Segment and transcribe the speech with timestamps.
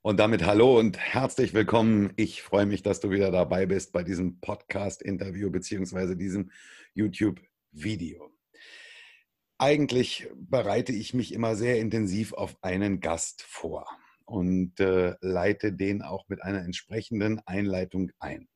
[0.00, 2.12] Und damit hallo und herzlich willkommen.
[2.14, 6.52] Ich freue mich, dass du wieder dabei bist bei diesem Podcast-Interview beziehungsweise diesem
[6.94, 8.30] YouTube-Video.
[9.58, 13.88] Eigentlich bereite ich mich immer sehr intensiv auf einen Gast vor
[14.24, 18.48] und äh, leite den auch mit einer entsprechenden Einleitung ein.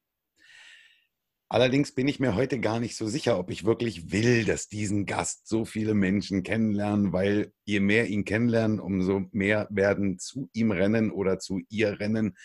[1.53, 5.05] Allerdings bin ich mir heute gar nicht so sicher, ob ich wirklich will, dass diesen
[5.05, 10.71] Gast so viele Menschen kennenlernen, weil je mehr ihn kennenlernen, umso mehr werden zu ihm
[10.71, 12.39] rennen oder zu ihr rennen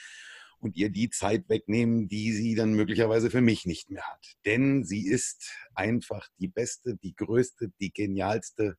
[0.60, 4.28] und ihr die Zeit wegnehmen, die sie dann möglicherweise für mich nicht mehr hat.
[4.46, 8.76] Denn sie ist einfach die beste, die größte, die genialste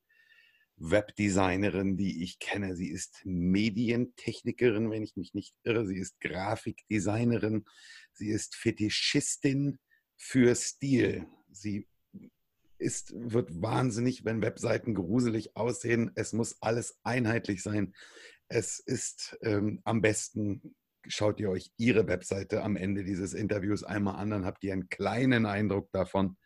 [0.76, 2.76] Webdesignerin, die ich kenne.
[2.76, 5.86] Sie ist Medientechnikerin, wenn ich mich nicht irre.
[5.86, 7.64] Sie ist Grafikdesignerin.
[8.12, 9.78] Sie ist Fetischistin
[10.18, 11.26] für Stil.
[11.50, 11.88] Sie
[12.76, 16.12] ist, wird wahnsinnig, wenn Webseiten gruselig aussehen.
[16.14, 17.94] Es muss alles einheitlich sein.
[18.48, 20.74] Es ist ähm, am besten,
[21.06, 24.88] schaut ihr euch Ihre Webseite am Ende dieses Interviews einmal an, dann habt ihr einen
[24.88, 26.36] kleinen Eindruck davon,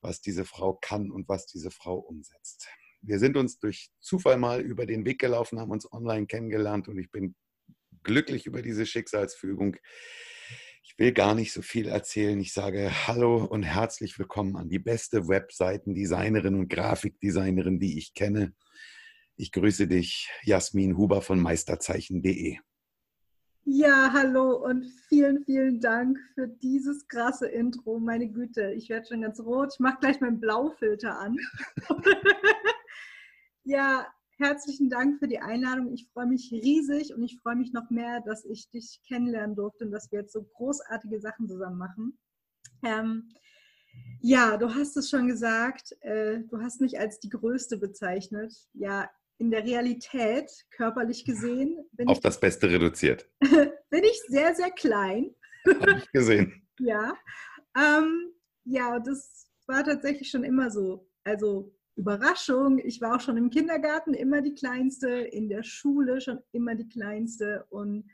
[0.00, 2.68] was diese Frau kann und was diese Frau umsetzt.
[3.00, 6.98] Wir sind uns durch Zufall mal über den Weg gelaufen, haben uns online kennengelernt und
[6.98, 7.34] ich bin
[8.02, 9.76] glücklich über diese Schicksalsfügung.
[10.96, 12.38] Ich will gar nicht so viel erzählen.
[12.38, 18.54] Ich sage Hallo und herzlich willkommen an die beste Webseitendesignerin und Grafikdesignerin, die ich kenne.
[19.34, 22.58] Ich grüße dich, Jasmin Huber von meisterzeichen.de.
[23.64, 27.98] Ja, hallo und vielen, vielen Dank für dieses krasse Intro.
[27.98, 29.72] Meine Güte, ich werde schon ganz rot.
[29.72, 31.36] Ich mache gleich meinen Blaufilter an.
[33.64, 34.06] ja,
[34.38, 35.92] herzlichen Dank für die Einladung.
[35.92, 39.84] Ich freue mich riesig und ich freue mich noch mehr, dass ich dich kennenlernen durfte
[39.84, 42.18] und dass wir jetzt so großartige Sachen zusammen machen.
[42.84, 43.28] Ähm,
[44.20, 48.54] ja, du hast es schon gesagt, äh, du hast mich als die Größte bezeichnet.
[48.72, 49.08] Ja,
[49.38, 53.28] in der Realität, körperlich gesehen, bin auf ich, das Beste reduziert.
[53.40, 55.34] bin ich sehr, sehr klein.
[55.66, 56.66] Habe ich gesehen.
[56.78, 57.14] ja,
[57.76, 58.32] ähm,
[58.64, 61.08] ja, das war tatsächlich schon immer so.
[61.24, 66.40] Also Überraschung, ich war auch schon im Kindergarten immer die Kleinste, in der Schule schon
[66.52, 67.66] immer die Kleinste.
[67.70, 68.10] Und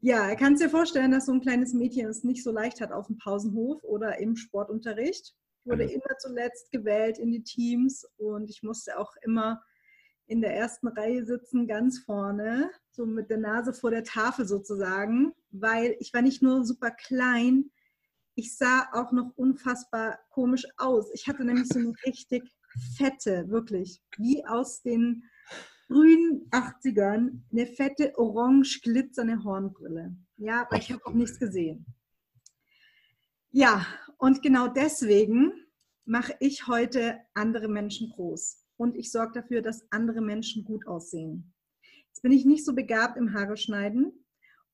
[0.00, 3.06] ja, kannst dir vorstellen, dass so ein kleines Mädchen es nicht so leicht hat auf
[3.06, 5.34] dem Pausenhof oder im Sportunterricht.
[5.64, 5.90] Ich wurde mhm.
[5.90, 9.62] immer zuletzt gewählt in die Teams und ich musste auch immer
[10.26, 15.34] in der ersten Reihe sitzen, ganz vorne, so mit der Nase vor der Tafel sozusagen,
[15.50, 17.70] weil ich war nicht nur super klein,
[18.34, 21.10] ich sah auch noch unfassbar komisch aus.
[21.12, 22.50] Ich hatte nämlich so eine richtig
[22.96, 25.24] fette, wirklich, wie aus den
[25.86, 30.16] frühen 80ern, eine fette, orange glitzernde Hornbrille.
[30.36, 31.86] Ja, aber ich habe auch nichts gesehen.
[33.50, 33.86] Ja,
[34.18, 35.52] und genau deswegen
[36.04, 38.64] mache ich heute andere Menschen groß.
[38.76, 41.52] Und ich sorge dafür, dass andere Menschen gut aussehen.
[42.08, 44.12] Jetzt bin ich nicht so begabt im Haare schneiden.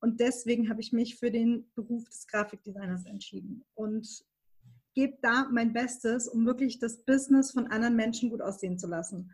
[0.00, 3.64] Und deswegen habe ich mich für den Beruf des Grafikdesigners entschieden.
[3.74, 4.24] Und
[4.98, 9.30] gebe da mein Bestes, um wirklich das Business von anderen Menschen gut aussehen zu lassen.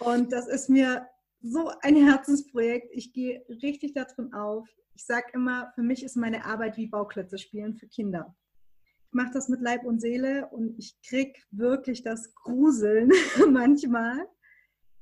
[0.00, 1.08] Und das ist mir
[1.40, 2.90] so ein Herzensprojekt.
[2.92, 4.68] Ich gehe richtig darin auf.
[4.94, 8.36] Ich sage immer, für mich ist meine Arbeit wie Bauklötze spielen für Kinder.
[9.06, 13.10] Ich mache das mit Leib und Seele und ich kriege wirklich das Gruseln
[13.50, 14.28] manchmal,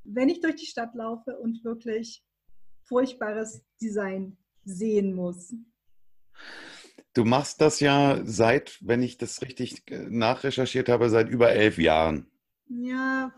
[0.04, 2.25] wenn ich durch die Stadt laufe und wirklich
[2.84, 5.52] furchtbares Design sehen muss.
[7.16, 11.78] Du machst das ja seit, wenn ich das richtig äh, nachrecherchiert habe, seit über elf
[11.78, 12.30] Jahren.
[12.68, 13.32] Ja,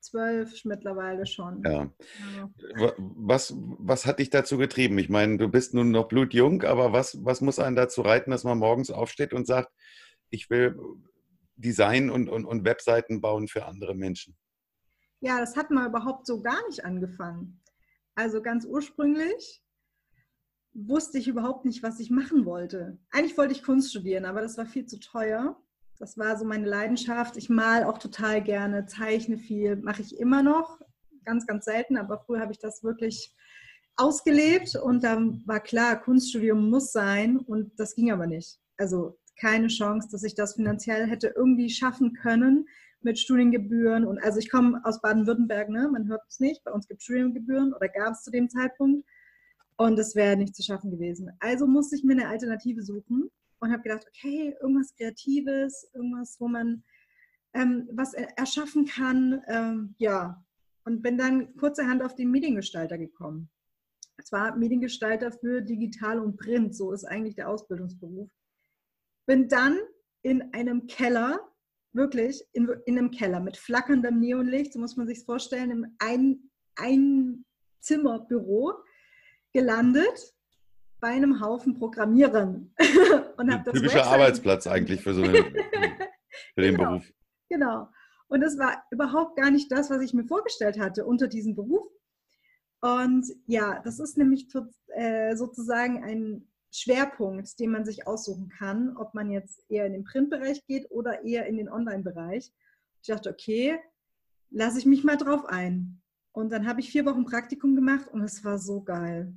[0.00, 1.62] zwölf mittlerweile schon.
[1.64, 1.90] Ja.
[2.76, 2.92] ja.
[2.98, 4.98] Was, was hat dich dazu getrieben?
[4.98, 8.44] Ich meine, du bist nun noch blutjung, aber was, was muss einen dazu reiten, dass
[8.44, 9.72] man morgens aufsteht und sagt,
[10.28, 10.78] ich will
[11.56, 14.36] Design und, und, und Webseiten bauen für andere Menschen?
[15.22, 17.62] ja, das hat mal überhaupt so gar nicht angefangen.
[18.14, 19.61] Also ganz ursprünglich
[20.74, 22.98] wusste ich überhaupt nicht, was ich machen wollte.
[23.10, 25.56] Eigentlich wollte ich Kunst studieren, aber das war viel zu teuer.
[25.98, 27.36] Das war so meine Leidenschaft.
[27.36, 30.80] Ich mal auch total gerne, zeichne viel, mache ich immer noch.
[31.24, 33.34] Ganz, ganz selten, aber früher habe ich das wirklich
[33.96, 38.58] ausgelebt und dann war klar, Kunststudium muss sein und das ging aber nicht.
[38.76, 42.66] Also keine Chance, dass ich das finanziell hätte irgendwie schaffen können
[43.02, 44.06] mit Studiengebühren.
[44.06, 45.88] Und also ich komme aus Baden-Württemberg, ne?
[45.92, 49.06] man hört es nicht, bei uns gibt es Studiengebühren oder gab es zu dem Zeitpunkt.
[49.82, 51.28] Und das wäre nicht zu schaffen gewesen.
[51.40, 56.46] Also musste ich mir eine Alternative suchen und habe gedacht, okay, irgendwas Kreatives, irgendwas, wo
[56.46, 56.84] man
[57.52, 59.42] ähm, was erschaffen kann.
[59.48, 60.40] Ähm, ja,
[60.84, 63.50] und bin dann kurzerhand auf den Mediengestalter gekommen.
[64.22, 68.30] Zwar Mediengestalter für Digital und Print, so ist eigentlich der Ausbildungsberuf.
[69.26, 69.80] Bin dann
[70.22, 71.40] in einem Keller
[71.92, 76.50] wirklich in, in einem Keller mit flackerndem Neonlicht, so muss man sich vorstellen, im ein,
[76.76, 77.44] ein
[77.80, 78.74] Zimmerbüro
[79.52, 80.34] gelandet
[81.00, 82.72] bei einem Haufen Programmierern.
[83.36, 85.34] und Ein typischer Website Arbeitsplatz eigentlich für so eine,
[86.54, 87.12] für den genau, Beruf.
[87.48, 87.88] Genau.
[88.28, 91.86] Und das war überhaupt gar nicht das, was ich mir vorgestellt hatte unter diesem Beruf.
[92.80, 94.48] Und ja, das ist nämlich
[94.94, 100.04] äh, sozusagen ein Schwerpunkt, den man sich aussuchen kann, ob man jetzt eher in den
[100.04, 102.50] Printbereich geht oder eher in den Online-Bereich.
[103.02, 103.78] Ich dachte, okay,
[104.50, 106.00] lasse ich mich mal drauf ein.
[106.32, 109.34] Und dann habe ich vier Wochen Praktikum gemacht und es war so geil.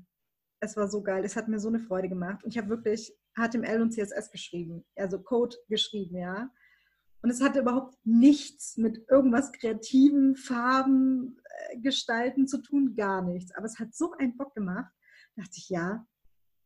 [0.66, 1.24] Es war so geil.
[1.24, 2.44] Es hat mir so eine Freude gemacht.
[2.44, 6.50] Und ich habe wirklich HTML und CSS geschrieben, also Code geschrieben, ja.
[7.22, 13.52] Und es hatte überhaupt nichts mit irgendwas kreativen Farben äh, gestalten zu tun, gar nichts.
[13.56, 14.92] Aber es hat so einen Bock gemacht.
[15.36, 16.06] Da dachte ich, ja,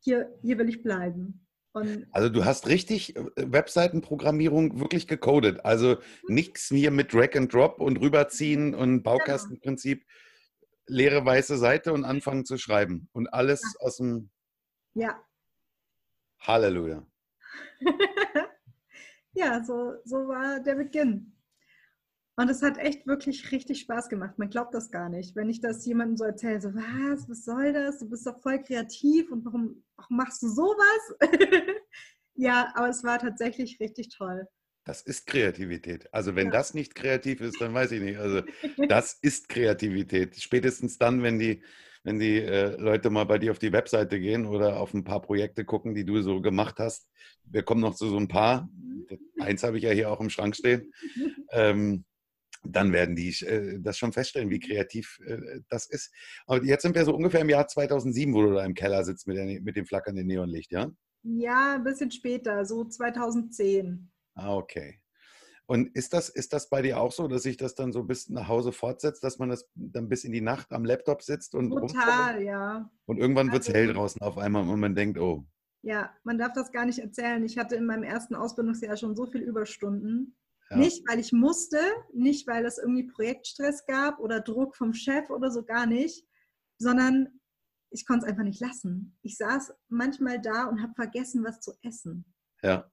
[0.00, 1.46] hier, hier will ich bleiben.
[1.72, 5.64] Und also du hast richtig äh, Webseitenprogrammierung wirklich gecodet.
[5.64, 6.34] Also mhm.
[6.34, 10.00] nichts hier mit Drag and Drop und rüberziehen und genau.
[10.90, 13.08] Leere weiße Seite und anfangen zu schreiben.
[13.12, 13.86] Und alles ja.
[13.86, 14.30] aus dem.
[14.94, 15.24] Ja.
[16.40, 17.06] Halleluja.
[19.32, 21.36] ja, so, so war der Beginn.
[22.36, 24.38] Und es hat echt wirklich richtig Spaß gemacht.
[24.38, 25.36] Man glaubt das gar nicht.
[25.36, 27.98] Wenn ich das jemandem so erzähle, so, was, was soll das?
[27.98, 31.16] Du bist doch voll kreativ und warum, warum machst du sowas?
[32.34, 34.48] ja, aber es war tatsächlich richtig toll.
[34.90, 36.12] Das ist Kreativität.
[36.12, 36.52] Also wenn ja.
[36.52, 38.18] das nicht kreativ ist, dann weiß ich nicht.
[38.18, 38.42] Also
[38.88, 40.34] das ist Kreativität.
[40.34, 41.62] Spätestens dann, wenn die,
[42.02, 45.22] wenn die äh, Leute mal bei dir auf die Webseite gehen oder auf ein paar
[45.22, 47.08] Projekte gucken, die du so gemacht hast.
[47.44, 48.68] Wir kommen noch zu so ein paar.
[48.72, 49.06] Mhm.
[49.38, 50.92] Eins habe ich ja hier auch im Schrank stehen.
[51.52, 52.04] Ähm,
[52.62, 56.12] dann werden die äh, das schon feststellen, wie kreativ äh, das ist.
[56.46, 59.26] Aber jetzt sind wir so ungefähr im Jahr 2007, wo du da im Keller sitzt
[59.26, 60.92] mit, der, mit dem flackernden Neonlicht, ja?
[61.24, 64.09] Ja, ein bisschen später, so 2010.
[64.34, 65.00] Ah, okay.
[65.66, 68.28] Und ist das, ist das bei dir auch so, dass sich das dann so bis
[68.28, 71.70] nach Hause fortsetzt, dass man das dann bis in die Nacht am Laptop sitzt und
[71.70, 72.90] Total, ja.
[73.06, 75.46] Und irgendwann wird es also, hell draußen auf einmal und man denkt, oh.
[75.82, 77.44] Ja, man darf das gar nicht erzählen.
[77.44, 80.36] Ich hatte in meinem ersten Ausbildungsjahr schon so viel Überstunden.
[80.70, 80.76] Ja.
[80.76, 81.78] Nicht, weil ich musste,
[82.12, 86.26] nicht, weil es irgendwie Projektstress gab oder Druck vom Chef oder so, gar nicht,
[86.78, 87.40] sondern
[87.90, 89.16] ich konnte es einfach nicht lassen.
[89.22, 92.24] Ich saß manchmal da und habe vergessen, was zu essen.
[92.62, 92.90] Ja.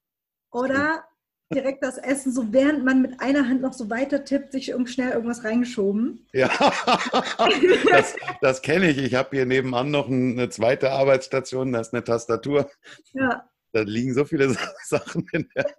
[0.52, 1.04] Oder
[1.52, 5.12] direkt das Essen, so während man mit einer Hand noch so weiter tippt, sich schnell
[5.12, 6.26] irgendwas reingeschoben.
[6.32, 6.48] Ja,
[7.90, 8.98] das, das kenne ich.
[8.98, 12.70] Ich habe hier nebenan noch eine zweite Arbeitsstation, da ist eine Tastatur.
[13.12, 13.48] Ja.
[13.72, 15.74] Da liegen so viele Sachen der,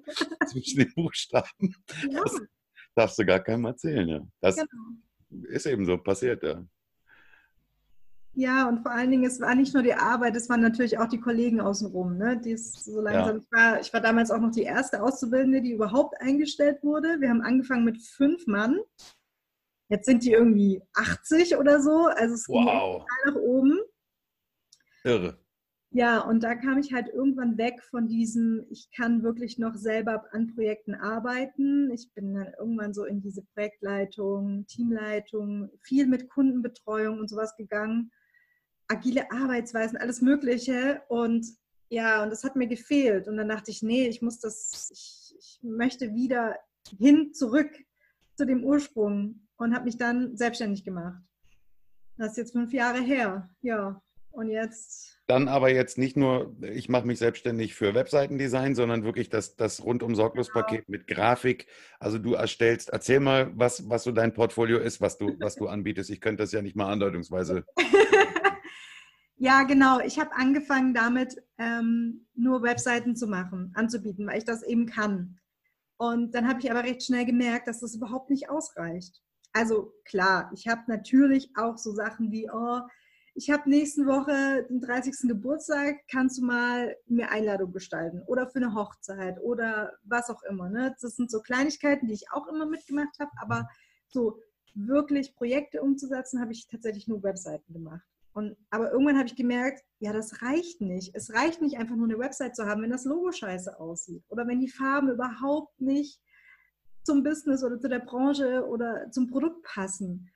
[0.47, 1.75] zwischen den Buchstaben.
[2.09, 2.23] Ja.
[2.23, 2.41] Das
[2.95, 4.21] darfst du gar keinem erzählen, ja.
[4.41, 5.47] Das genau.
[5.49, 6.63] ist eben so passiert, ja.
[8.33, 11.07] Ja, und vor allen Dingen, es war nicht nur die Arbeit, es waren natürlich auch
[11.07, 12.17] die Kollegen außenrum.
[12.17, 12.37] Ne?
[12.37, 13.41] Die so langsam, ja.
[13.41, 17.19] ich, war, ich war damals auch noch die erste Auszubildende, die überhaupt eingestellt wurde.
[17.19, 18.79] Wir haben angefangen mit fünf Mann.
[19.89, 22.05] Jetzt sind die irgendwie 80 oder so.
[22.05, 23.05] Also es wow.
[23.05, 23.79] ging nach oben.
[25.03, 25.37] Irre.
[25.91, 30.23] Ja, und da kam ich halt irgendwann weg von diesem, ich kann wirklich noch selber
[30.31, 31.89] an Projekten arbeiten.
[31.89, 38.11] Ich bin dann irgendwann so in diese Projektleitung, Teamleitung, viel mit Kundenbetreuung und sowas gegangen.
[38.89, 41.01] Agile Arbeitsweisen, alles Mögliche.
[41.07, 41.45] Und
[41.89, 43.27] ja, und das hat mir gefehlt.
[43.27, 46.57] Und dann dachte ich, nee, ich muss das, ich, ich möchte wieder
[46.97, 47.71] hin, zurück
[48.35, 51.21] zu dem Ursprung und habe mich dann selbstständig gemacht.
[52.17, 53.49] Das ist jetzt fünf Jahre her.
[53.61, 59.03] Ja, und jetzt dann aber jetzt nicht nur, ich mache mich selbstständig für Webseitendesign, sondern
[59.03, 60.97] wirklich das, das rundum sorglos Paket genau.
[60.97, 61.67] mit Grafik.
[61.99, 65.67] Also du erstellst, erzähl mal, was, was so dein Portfolio ist, was du, was du
[65.67, 66.09] anbietest.
[66.09, 67.63] Ich könnte das ja nicht mal andeutungsweise.
[69.39, 69.99] ja, genau.
[70.01, 75.39] Ich habe angefangen damit, ähm, nur Webseiten zu machen, anzubieten, weil ich das eben kann.
[75.97, 79.21] Und dann habe ich aber recht schnell gemerkt, dass das überhaupt nicht ausreicht.
[79.53, 82.81] also klar, ich habe natürlich auch so Sachen wie, oh,
[83.33, 85.29] ich habe nächste Woche den 30.
[85.29, 90.69] Geburtstag, kannst du mal mir Einladung gestalten oder für eine Hochzeit oder was auch immer.
[90.69, 90.95] Ne?
[91.01, 93.67] Das sind so Kleinigkeiten, die ich auch immer mitgemacht habe, aber
[94.09, 94.39] so
[94.75, 98.05] wirklich Projekte umzusetzen, habe ich tatsächlich nur Webseiten gemacht.
[98.39, 101.13] Und, aber irgendwann habe ich gemerkt, ja, das reicht nicht.
[101.13, 104.47] Es reicht nicht einfach nur eine Website zu haben, wenn das Logo scheiße aussieht oder
[104.47, 106.21] wenn die Farben überhaupt nicht
[107.03, 110.31] zum Business oder zu der Branche oder zum Produkt passen.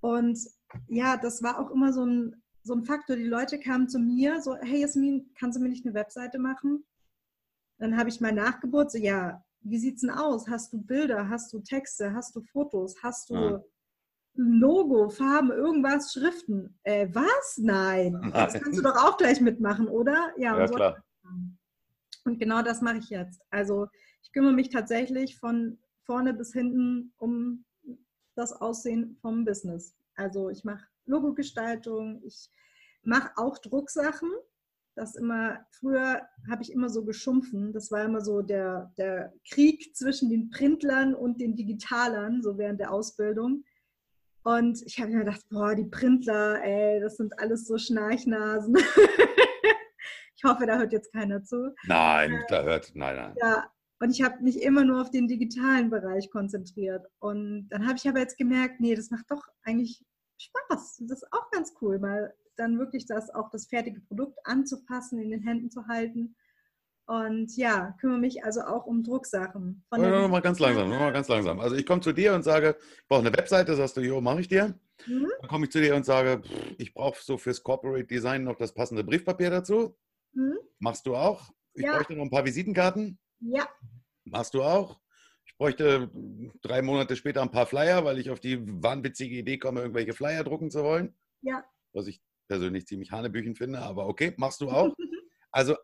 [0.00, 0.38] Und
[0.86, 3.16] ja, das war auch immer so ein, so ein Faktor.
[3.16, 6.84] Die Leute kamen zu mir so, hey Jasmin, kannst du mir nicht eine Webseite machen?
[7.78, 10.46] Dann habe ich mal nachgebohrt, so ja, wie sieht's denn aus?
[10.46, 13.64] Hast du Bilder, hast du Texte, hast du Fotos, hast du ja.
[14.36, 16.78] Logo, Farben, irgendwas, Schriften?
[16.82, 17.58] Äh, was?
[17.58, 18.12] Nein.
[18.12, 18.32] Nein.
[18.32, 20.32] Das kannst du doch auch gleich mitmachen, oder?
[20.36, 21.04] Ja, ja klar.
[22.24, 23.40] Und genau das mache ich jetzt.
[23.50, 23.86] Also
[24.22, 27.64] ich kümmere mich tatsächlich von vorne bis hinten um
[28.34, 29.96] das Aussehen vom Business.
[30.16, 32.50] Also ich mache Logogestaltung, ich
[33.02, 34.30] mache auch Drucksachen.
[34.94, 37.72] Das immer, früher habe ich immer so geschumpfen.
[37.72, 42.80] Das war immer so der, der Krieg zwischen den Printlern und den Digitalern, so während
[42.80, 43.62] der Ausbildung.
[44.46, 48.76] Und ich habe mir gedacht, boah, die Printler, ey, das sind alles so Schnarchnasen.
[50.36, 51.74] ich hoffe, da hört jetzt keiner zu.
[51.88, 53.34] Nein, äh, da hört, nein, nein.
[53.42, 57.04] Ja, und ich habe mich immer nur auf den digitalen Bereich konzentriert.
[57.18, 60.04] Und dann habe ich aber jetzt gemerkt, nee, das macht doch eigentlich
[60.38, 61.02] Spaß.
[61.08, 65.30] Das ist auch ganz cool, mal dann wirklich das auch das fertige Produkt anzufassen, in
[65.30, 66.36] den Händen zu halten.
[67.06, 69.84] Und ja, kümmere mich also auch um Drucksachen.
[69.88, 71.60] Von ja, mal ganz langsam, mal ganz langsam.
[71.60, 74.40] Also ich komme zu dir und sage, ich brauche eine Webseite, sagst du, jo, mache
[74.40, 74.78] ich dir.
[75.06, 75.28] Mhm.
[75.40, 76.42] Dann komme ich zu dir und sage,
[76.78, 79.96] ich brauche so fürs Corporate Design noch das passende Briefpapier dazu.
[80.32, 80.58] Mhm.
[80.80, 81.52] Machst du auch?
[81.74, 81.94] Ich ja.
[81.94, 83.18] bräuchte noch ein paar Visitenkarten.
[83.38, 83.68] Ja.
[84.24, 84.98] Machst du auch?
[85.44, 86.10] Ich bräuchte
[86.62, 90.42] drei Monate später ein paar Flyer, weil ich auf die wahnwitzige Idee komme, irgendwelche Flyer
[90.42, 91.14] drucken zu wollen.
[91.42, 91.64] Ja.
[91.92, 94.92] Was ich persönlich ziemlich hanebüchen finde, aber okay, machst du auch.
[95.52, 95.76] also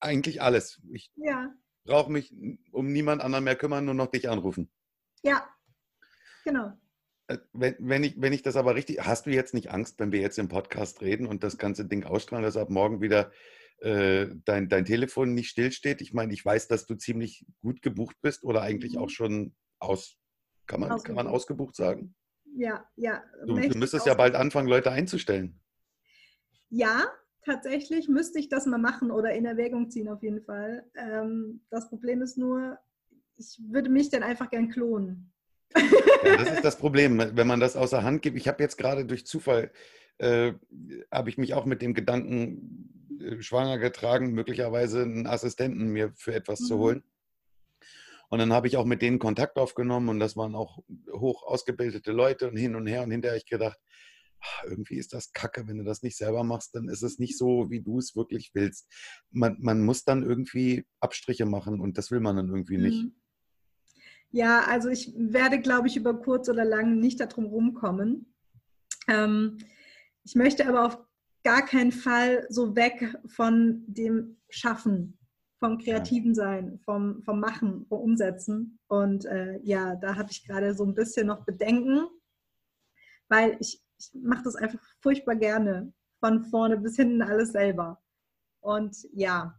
[0.00, 0.80] eigentlich alles.
[0.92, 1.52] Ich ja.
[1.84, 2.34] brauche mich
[2.72, 4.70] um niemand anderen mehr kümmern, nur noch dich anrufen.
[5.22, 5.48] Ja,
[6.44, 6.72] genau.
[7.28, 10.12] Äh, wenn, wenn, ich, wenn ich das aber richtig, hast du jetzt nicht Angst, wenn
[10.12, 13.32] wir jetzt im Podcast reden und das ganze Ding ausstrahlen, dass ab morgen wieder
[13.80, 16.00] äh, dein, dein Telefon nicht stillsteht.
[16.00, 18.98] Ich meine, ich weiß, dass du ziemlich gut gebucht bist oder eigentlich mhm.
[18.98, 20.16] auch schon aus,
[20.66, 22.14] kann man, kann man ausgebucht sagen?
[22.56, 23.22] Ja, ja.
[23.46, 25.60] Du, du müsstest ja bald anfangen, Leute einzustellen.
[26.70, 27.06] Ja,
[27.44, 30.84] tatsächlich müsste ich das mal machen oder in Erwägung ziehen auf jeden Fall.
[30.96, 32.78] Ähm, das Problem ist nur,
[33.36, 35.32] ich würde mich dann einfach gern klonen.
[36.24, 38.36] Ja, das ist das Problem, wenn man das außer Hand gibt.
[38.36, 39.70] Ich habe jetzt gerade durch Zufall,
[40.18, 40.54] äh,
[41.12, 46.34] habe ich mich auch mit dem Gedanken äh, schwanger getragen, möglicherweise einen Assistenten mir für
[46.34, 46.64] etwas mhm.
[46.64, 47.02] zu holen.
[48.30, 50.80] Und dann habe ich auch mit denen Kontakt aufgenommen und das waren auch
[51.12, 53.88] hoch ausgebildete Leute und hin und her und hinterher habe ich gedacht, ach,
[54.64, 57.70] irgendwie ist das kacke, wenn du das nicht selber machst, dann ist es nicht so,
[57.70, 58.88] wie du es wirklich willst.
[59.30, 63.04] Man, man muss dann irgendwie Abstriche machen und das will man dann irgendwie nicht.
[63.04, 63.14] Mhm.
[64.30, 68.34] Ja, also ich werde, glaube ich, über kurz oder lang nicht darum rumkommen.
[69.08, 69.58] Ähm,
[70.22, 70.98] ich möchte aber auf
[71.44, 75.18] gar keinen Fall so weg von dem Schaffen,
[75.58, 78.78] vom kreativen Sein, vom, vom Machen, vom Umsetzen.
[78.88, 82.06] Und äh, ja, da habe ich gerade so ein bisschen noch Bedenken,
[83.28, 88.02] weil ich, ich mache das einfach furchtbar gerne, von vorne bis hinten alles selber.
[88.60, 89.58] Und ja,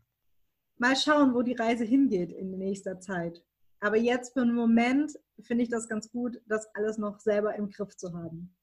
[0.77, 3.43] mal schauen, wo die Reise hingeht in nächster Zeit.
[3.79, 7.69] Aber jetzt für einen Moment finde ich das ganz gut, das alles noch selber im
[7.69, 8.55] Griff zu haben.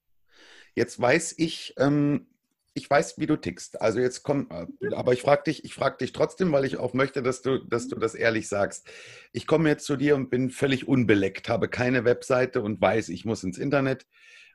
[0.75, 2.27] Jetzt weiß ich, ähm,
[2.75, 3.81] ich weiß, wie du tickst.
[3.81, 6.93] Also jetzt komm, äh, aber ich frage dich, ich frage dich trotzdem, weil ich auch
[6.93, 8.87] möchte, dass du, dass du das ehrlich sagst.
[9.33, 13.25] Ich komme jetzt zu dir und bin völlig unbeleckt, habe keine Webseite und weiß, ich
[13.25, 14.07] muss ins Internet,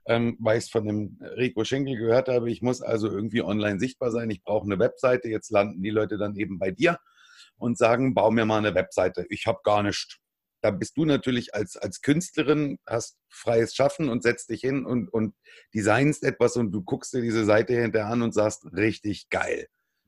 [0.05, 3.79] ähm, weil ich es von dem Rico Schenkel gehört habe, ich muss also irgendwie online
[3.79, 4.29] sichtbar sein.
[4.29, 5.29] Ich brauche eine Webseite.
[5.29, 6.98] Jetzt landen die Leute dann eben bei dir
[7.58, 9.25] und sagen, bau mir mal eine Webseite.
[9.29, 10.22] Ich habe gar nichts
[10.62, 15.12] da bist du natürlich als, als Künstlerin, hast freies Schaffen und setzt dich hin und,
[15.12, 15.36] und
[15.74, 19.67] designst etwas und du guckst dir diese Seite hinterher an und sagst, richtig geil.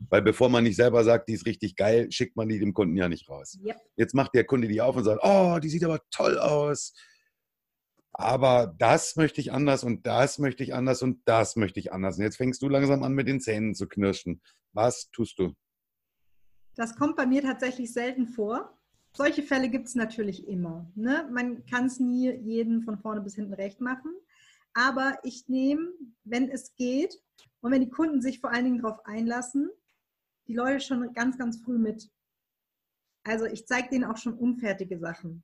[0.09, 2.95] Weil bevor man nicht selber sagt, die ist richtig geil, schickt man die dem Kunden
[2.95, 3.57] ja nicht raus.
[3.63, 3.77] Yep.
[3.95, 6.93] Jetzt macht der Kunde die auf und sagt, oh, die sieht aber toll aus.
[8.13, 12.17] Aber das möchte ich anders und das möchte ich anders und das möchte ich anders.
[12.17, 14.41] Und jetzt fängst du langsam an, mit den Zähnen zu knirschen.
[14.71, 15.53] Was tust du?
[16.75, 18.77] Das kommt bei mir tatsächlich selten vor
[19.15, 20.91] solche Fälle gibt es natürlich immer.
[20.95, 21.27] Ne?
[21.31, 24.11] Man kann es nie jeden von vorne bis hinten recht machen.
[24.73, 25.91] Aber ich nehme,
[26.23, 27.21] wenn es geht
[27.61, 29.69] und wenn die Kunden sich vor allen Dingen darauf einlassen,
[30.47, 32.09] die Leute schon ganz, ganz früh mit.
[33.23, 35.43] Also ich zeige denen auch schon unfertige Sachen.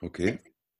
[0.00, 0.38] Okay.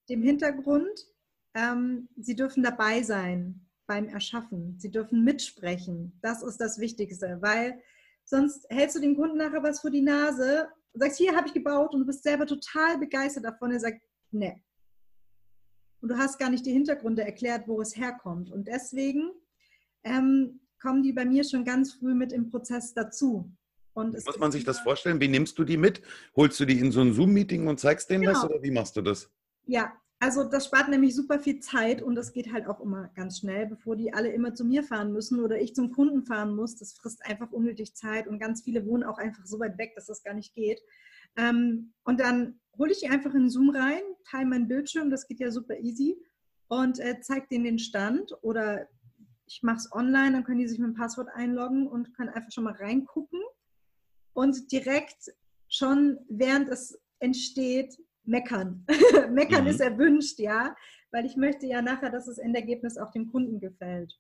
[0.09, 1.07] Dem Hintergrund,
[1.55, 4.77] ähm, sie dürfen dabei sein beim Erschaffen.
[4.79, 6.19] Sie dürfen mitsprechen.
[6.23, 7.81] Das ist das Wichtigste, weil
[8.25, 11.55] sonst hältst du dem Kunden nachher was vor die Nase und sagst, hier habe ich
[11.55, 13.71] gebaut und du bist selber total begeistert davon.
[13.71, 14.61] Er sagt, ne.
[16.01, 18.51] Und du hast gar nicht die Hintergründe erklärt, wo es herkommt.
[18.51, 19.31] Und deswegen
[20.05, 23.51] ähm, kommen die bei mir schon ganz früh mit im Prozess dazu.
[23.95, 25.21] Und Muss man sich das vorstellen?
[25.21, 26.03] Wie nimmst du die mit?
[26.37, 28.35] Holst du die in so ein Zoom-Meeting und zeigst denen genau.
[28.35, 29.31] das oder wie machst du das?
[29.67, 33.39] Ja, also das spart nämlich super viel Zeit und das geht halt auch immer ganz
[33.39, 36.77] schnell, bevor die alle immer zu mir fahren müssen oder ich zum Kunden fahren muss.
[36.77, 40.07] Das frisst einfach unnötig Zeit und ganz viele wohnen auch einfach so weit weg, dass
[40.07, 40.81] das gar nicht geht.
[41.37, 45.41] Ähm, und dann hole ich die einfach in Zoom rein, teile meinen Bildschirm, das geht
[45.41, 46.17] ja super easy
[46.69, 48.89] und äh, zeige denen den Stand oder
[49.47, 52.51] ich mache es online, dann können die sich mit dem Passwort einloggen und können einfach
[52.51, 53.41] schon mal reingucken
[54.33, 55.33] und direkt
[55.69, 58.85] schon während es entsteht meckern.
[59.31, 59.71] meckern mhm.
[59.71, 60.75] ist erwünscht, ja,
[61.11, 64.13] weil ich möchte ja nachher, dass das Endergebnis auch dem Kunden gefällt.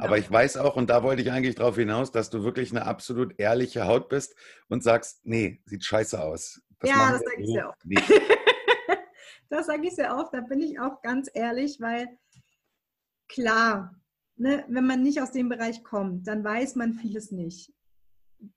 [0.00, 2.84] Aber ich weiß auch, und da wollte ich eigentlich darauf hinaus, dass du wirklich eine
[2.84, 4.34] absolut ehrliche Haut bist
[4.68, 6.60] und sagst, nee, sieht scheiße aus.
[6.78, 7.82] Das ja, das sage ich sehr oft.
[9.50, 12.08] das sage ich sehr oft, da bin ich auch ganz ehrlich, weil
[13.28, 13.94] klar,
[14.36, 17.72] ne, wenn man nicht aus dem Bereich kommt, dann weiß man vieles nicht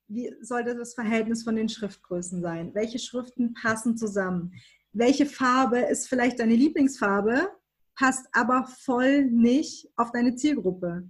[0.08, 2.74] wie sollte das Verhältnis von den Schriftgrößen sein?
[2.74, 4.54] Welche Schriften passen zusammen?
[4.94, 7.50] Welche Farbe ist vielleicht deine Lieblingsfarbe,
[7.96, 11.10] passt aber voll nicht auf deine Zielgruppe?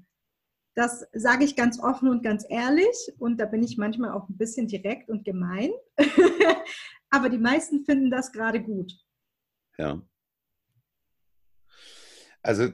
[0.76, 4.38] Das sage ich ganz offen und ganz ehrlich und da bin ich manchmal auch ein
[4.38, 5.72] bisschen direkt und gemein.
[7.10, 8.92] aber die meisten finden das gerade gut.
[9.78, 10.02] Ja.
[12.46, 12.70] Also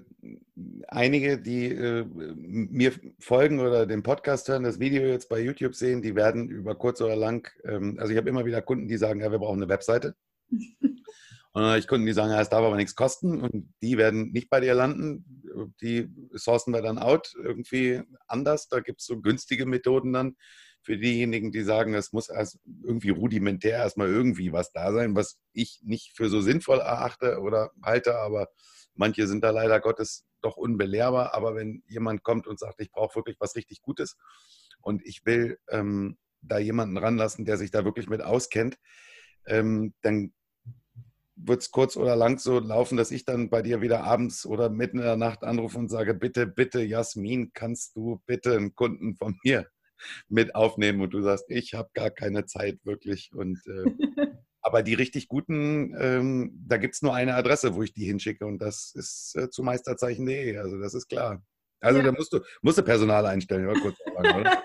[0.90, 6.02] einige, die äh, mir folgen oder den Podcast hören, das Video jetzt bei YouTube sehen,
[6.02, 9.22] die werden über kurz oder lang, ähm, also ich habe immer wieder Kunden, die sagen,
[9.22, 10.16] ja, wir brauchen eine Webseite.
[11.54, 13.98] Und dann habe ich Kunden, die sagen, ja, es darf aber nichts kosten und die
[13.98, 15.26] werden nicht bei dir landen.
[15.82, 18.70] Die sourcen wir dann out irgendwie anders.
[18.70, 20.38] Da gibt es so günstige Methoden dann
[20.82, 25.38] für diejenigen, die sagen, es muss erst irgendwie rudimentär erstmal irgendwie was da sein, was
[25.54, 28.48] ich nicht für so sinnvoll erachte oder halte, aber
[28.96, 33.16] Manche sind da leider Gottes doch unbelehrbar, aber wenn jemand kommt und sagt, ich brauche
[33.16, 34.18] wirklich was richtig Gutes
[34.82, 38.78] und ich will ähm, da jemanden ranlassen, der sich da wirklich mit auskennt,
[39.46, 40.34] ähm, dann
[41.36, 44.70] wird es kurz oder lang so laufen, dass ich dann bei dir wieder abends oder
[44.70, 49.16] mitten in der Nacht anrufe und sage, bitte, bitte, Jasmin, kannst du bitte einen Kunden
[49.16, 49.68] von mir
[50.30, 51.02] mit aufnehmen?
[51.02, 53.32] Und du sagst, ich habe gar keine Zeit wirklich.
[53.34, 53.92] Und äh,
[54.64, 58.46] Aber die richtig guten, ähm, da gibt es nur eine Adresse, wo ich die hinschicke
[58.46, 60.58] und das ist äh, zu meisterzeichen.de.
[60.58, 61.44] Also das ist klar.
[61.80, 62.06] Also ja.
[62.06, 64.64] da musst du, musst du Personal einstellen, oder kurz sagen, oder?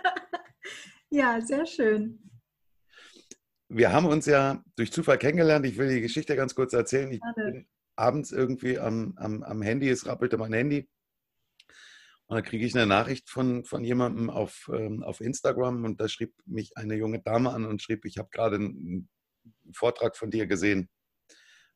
[1.10, 2.18] ja, sehr schön.
[3.68, 5.64] Wir haben uns ja durch Zufall kennengelernt.
[5.64, 7.10] Ich will die Geschichte ganz kurz erzählen.
[7.10, 10.88] Ich bin abends irgendwie am, am, am Handy, es rappelte mein Handy.
[12.28, 16.08] Und da kriege ich eine Nachricht von, von jemandem auf, ähm, auf Instagram und da
[16.08, 19.08] schrieb mich eine junge Dame an und schrieb, ich habe gerade einen
[19.72, 20.88] Vortrag von dir gesehen.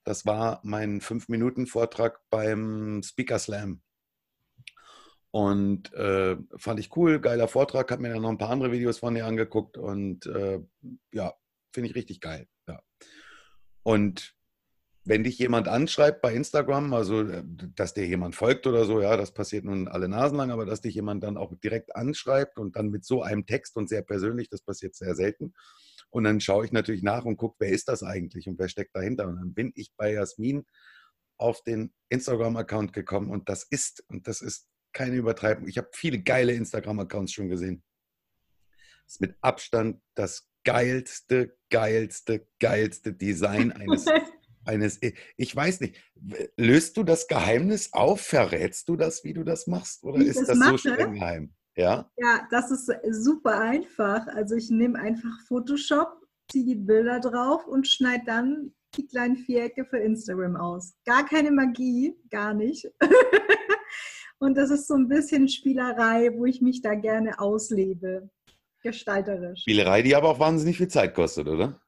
[0.02, 3.82] Das war mein Fünf-Minuten-Vortrag beim Speaker Slam.
[5.30, 8.98] Und äh, fand ich cool, geiler Vortrag, habe mir dann noch ein paar andere Videos
[8.98, 10.60] von dir angeguckt und äh,
[11.12, 11.34] ja,
[11.72, 12.48] finde ich richtig geil.
[12.66, 12.82] Ja.
[13.84, 14.34] Und
[15.04, 17.42] wenn dich jemand anschreibt bei Instagram, also äh,
[17.74, 20.82] dass dir jemand folgt oder so, ja, das passiert nun alle Nasen lang, aber dass
[20.82, 24.48] dich jemand dann auch direkt anschreibt und dann mit so einem Text und sehr persönlich,
[24.50, 25.54] das passiert sehr selten.
[26.10, 28.94] Und dann schaue ich natürlich nach und gucke, wer ist das eigentlich und wer steckt
[28.94, 29.28] dahinter.
[29.28, 30.64] Und dann bin ich bei Jasmin
[31.38, 36.20] auf den Instagram-Account gekommen und das ist, und das ist keine Übertreibung, ich habe viele
[36.22, 37.82] geile Instagram-Accounts schon gesehen.
[39.04, 44.04] Das ist mit Abstand das geilste, geilste, geilste Design eines,
[44.64, 44.98] eines,
[45.36, 45.96] ich weiß nicht,
[46.56, 48.20] löst du das Geheimnis auf?
[48.20, 50.04] Verrätst du das, wie du das machst?
[50.04, 51.54] Oder ist das, das so streng geheim?
[51.76, 52.10] Ja?
[52.16, 54.26] Ja, das ist super einfach.
[54.28, 56.08] Also ich nehme einfach Photoshop,
[56.50, 60.94] ziehe die Bilder drauf und schneide dann die kleinen Vierecke für Instagram aus.
[61.04, 62.90] Gar keine Magie, gar nicht.
[64.38, 68.30] und das ist so ein bisschen Spielerei, wo ich mich da gerne auslebe,
[68.82, 69.60] gestalterisch.
[69.60, 71.80] Spielerei, die aber auch wahnsinnig viel Zeit kostet, oder?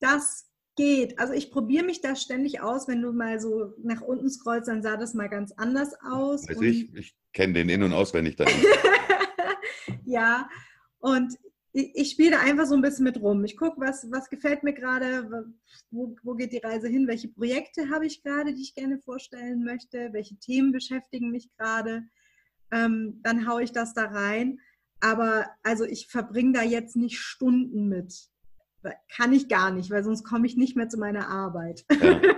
[0.00, 0.47] Das
[0.78, 1.18] geht.
[1.18, 2.88] Also ich probiere mich da ständig aus.
[2.88, 6.48] Wenn du mal so nach unten scrollst, dann sah das mal ganz anders aus.
[6.48, 8.48] Weiß ich, ich kenne den in- und auswendig dann.
[10.06, 10.48] ja,
[11.00, 11.34] und
[11.72, 13.44] ich, spiele da einfach so ein bisschen mit rum.
[13.44, 15.52] Ich gucke, was, was gefällt mir gerade,
[15.90, 19.64] wo, wo geht die Reise hin, welche Projekte habe ich gerade, die ich gerne vorstellen
[19.64, 22.04] möchte, welche Themen beschäftigen mich gerade.
[22.70, 24.60] Ähm, dann haue ich das da rein.
[25.00, 28.28] Aber also ich verbringe da jetzt nicht Stunden mit.
[29.14, 31.84] Kann ich gar nicht, weil sonst komme ich nicht mehr zu meiner Arbeit.
[32.00, 32.20] Ja.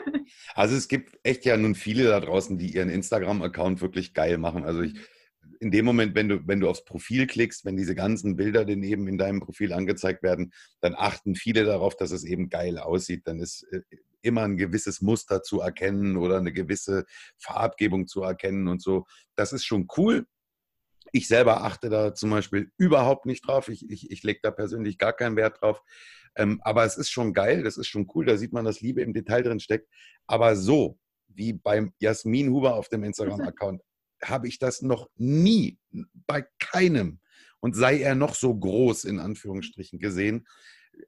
[0.55, 4.65] Also es gibt echt ja nun viele da draußen, die ihren Instagram-Account wirklich geil machen.
[4.65, 4.95] Also ich,
[5.59, 9.09] in dem Moment, wenn du, wenn du aufs Profil klickst, wenn diese ganzen Bilder daneben
[9.09, 13.23] in deinem Profil angezeigt werden, dann achten viele darauf, dass es eben geil aussieht.
[13.27, 13.81] Dann ist äh,
[14.23, 17.05] immer ein gewisses Muster zu erkennen oder eine gewisse
[17.39, 19.07] Farbgebung zu erkennen und so.
[19.35, 20.27] Das ist schon cool.
[21.13, 23.69] Ich selber achte da zum Beispiel überhaupt nicht drauf.
[23.69, 25.83] Ich, ich, ich lege da persönlich gar keinen Wert drauf.
[26.41, 28.25] Ähm, aber es ist schon geil, das ist schon cool.
[28.25, 29.89] Da sieht man, dass Liebe im Detail drin steckt.
[30.27, 30.99] Aber so
[31.29, 33.83] wie beim Jasmin Huber auf dem Instagram-Account
[34.25, 35.79] habe ich das noch nie
[36.27, 37.21] bei keinem
[37.61, 40.47] und sei er noch so groß in Anführungsstrichen gesehen,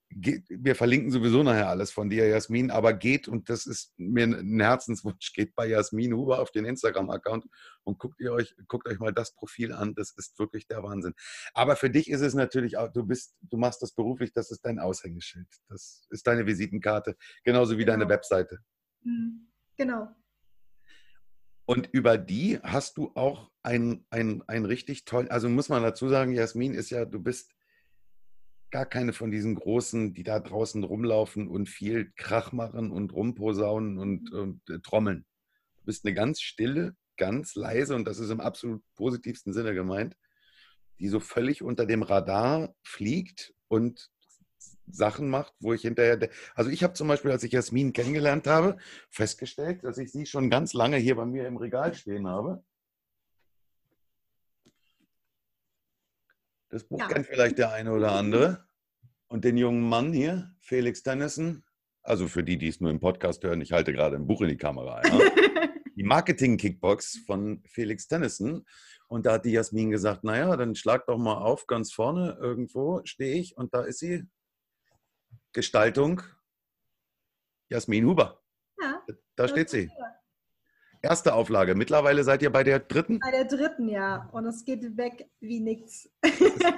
[0.08, 4.60] wir verlinken sowieso nachher alles von dir, Jasmin, aber geht, und das ist mir ein
[4.60, 7.46] Herzenswunsch, geht bei Jasmin Huber auf den Instagram-Account
[7.84, 9.94] und guckt ihr euch, guckt euch mal das Profil an.
[9.94, 11.14] Das ist wirklich der Wahnsinn.
[11.54, 14.64] Aber für dich ist es natürlich auch, du bist, du machst das beruflich, das ist
[14.64, 15.48] dein Aushängeschild.
[15.68, 17.92] Das ist deine Visitenkarte, genauso wie genau.
[17.92, 18.58] deine Webseite.
[19.02, 19.48] Mhm.
[19.76, 20.08] Genau.
[21.64, 26.08] Und über die hast du auch ein, ein, ein richtig tollen, also muss man dazu
[26.08, 27.52] sagen, Jasmin ist ja, du bist
[28.72, 33.98] gar keine von diesen Großen, die da draußen rumlaufen und viel Krach machen und rumposaunen
[33.98, 35.26] und, und äh, trommeln.
[35.76, 40.16] Du bist eine ganz stille, ganz leise und das ist im absolut positivsten Sinne gemeint,
[40.98, 44.10] die so völlig unter dem Radar fliegt und
[44.86, 46.30] Sachen macht, wo ich hinterher.
[46.54, 48.78] Also ich habe zum Beispiel, als ich Jasmin kennengelernt habe,
[49.10, 52.64] festgestellt, dass ich sie schon ganz lange hier bei mir im Regal stehen habe.
[56.72, 57.06] Das Buch ja.
[57.06, 58.66] kennt vielleicht der eine oder andere.
[59.28, 61.64] Und den jungen Mann hier, Felix Tennyson,
[62.02, 64.48] also für die, die es nur im Podcast hören, ich halte gerade ein Buch in
[64.48, 65.02] die Kamera.
[65.06, 65.20] Ja?
[65.96, 68.64] die Marketing-Kickbox von Felix Tennyson.
[69.06, 73.02] Und da hat die Jasmin gesagt, naja, dann schlag doch mal auf, ganz vorne irgendwo
[73.04, 74.24] stehe ich und da ist sie.
[75.52, 76.22] Gestaltung
[77.68, 78.42] Jasmin Huber.
[78.80, 79.02] Ja,
[79.36, 79.90] da steht sie.
[79.90, 80.21] Huber.
[81.02, 81.74] Erste Auflage.
[81.74, 83.18] Mittlerweile seid ihr bei der dritten?
[83.18, 84.28] Bei der dritten, ja.
[84.30, 86.08] Und es geht weg wie nichts.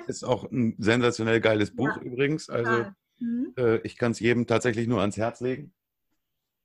[0.07, 2.03] Ist auch ein sensationell geiles Buch ja.
[2.03, 2.49] übrigens.
[2.49, 2.87] Also
[3.19, 3.53] mhm.
[3.59, 5.75] äh, ich kann es jedem tatsächlich nur ans Herz legen.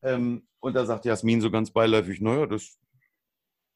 [0.02, 2.80] Ähm, und da sagt Jasmin so ganz beiläufig, naja, das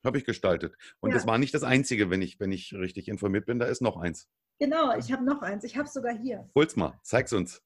[0.06, 0.76] habe ich gestaltet.
[1.02, 1.18] Und ja.
[1.18, 3.60] das war nicht das Einzige, wenn ich, wenn ich richtig informiert bin.
[3.60, 4.30] Da ist noch eins.
[4.60, 5.66] Genau, ich habe noch eins.
[5.66, 6.50] Ich habe es sogar hier.
[6.56, 7.62] Hol's mal, zeig's uns.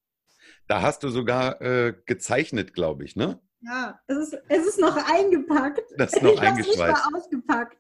[0.68, 3.40] Da hast du sogar äh, gezeichnet, glaube ich, ne?
[3.68, 5.84] Ja, es ist, es ist noch eingepackt.
[5.98, 6.78] Das ist noch ich eingeschweißt.
[6.78, 7.78] Nicht mal ausgepackt.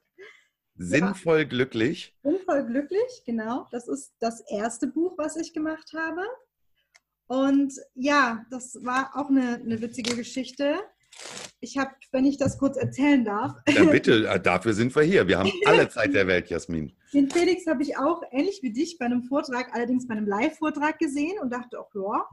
[0.76, 1.44] Sinnvoll ja.
[1.46, 2.14] glücklich.
[2.24, 3.68] Sinnvoll glücklich, genau.
[3.72, 6.24] Das ist das erste Buch, was ich gemacht habe.
[7.28, 10.76] Und ja, das war auch eine, eine witzige Geschichte.
[11.62, 13.54] Ich habe, wenn ich das kurz erzählen darf.
[13.70, 15.28] Ja, bitte, äh, dafür sind wir hier.
[15.28, 16.96] Wir haben alle Zeit der Welt, Jasmin.
[17.14, 21.00] Den Felix habe ich auch ähnlich wie dich bei einem Vortrag, allerdings bei einem Live-Vortrag
[21.00, 22.28] gesehen und dachte auch, ja,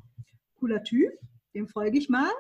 [0.59, 1.13] cooler Typ,
[1.55, 2.31] dem folge ich mal.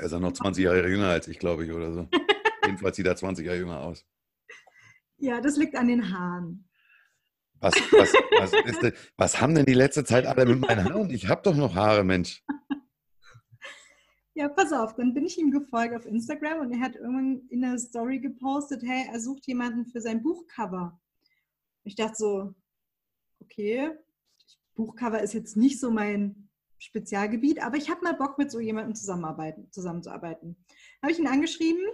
[0.00, 2.08] Er ist ja noch 20 Jahre jünger als ich, glaube ich, oder so.
[2.64, 4.06] Jedenfalls sieht er 20 Jahre jünger aus.
[5.18, 6.66] Ja, das liegt an den Haaren.
[7.58, 11.10] Was, was, was, denn, was haben denn die letzte Zeit alle mit meinen Haaren?
[11.10, 12.42] Ich habe doch noch Haare, Mensch.
[14.32, 17.60] Ja, pass auf, dann bin ich ihm gefolgt auf Instagram und er hat irgendwann in
[17.60, 20.98] der Story gepostet, hey, er sucht jemanden für sein Buchcover.
[21.84, 22.54] Ich dachte so,
[23.40, 23.90] okay,
[24.74, 26.49] Buchcover ist jetzt nicht so mein
[26.80, 30.56] Spezialgebiet, aber ich habe mal Bock, mit so jemandem zusammenarbeiten, zusammenzuarbeiten.
[31.02, 31.84] Habe ich ihn angeschrieben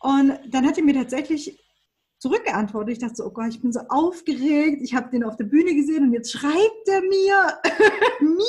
[0.00, 1.58] und dann hat er mir tatsächlich
[2.18, 2.94] zurückgeantwortet.
[2.94, 4.82] Ich dachte so, oh Gott, ich bin so aufgeregt.
[4.82, 7.60] Ich habe den auf der Bühne gesehen und jetzt schreibt er mir,
[8.20, 8.42] mir.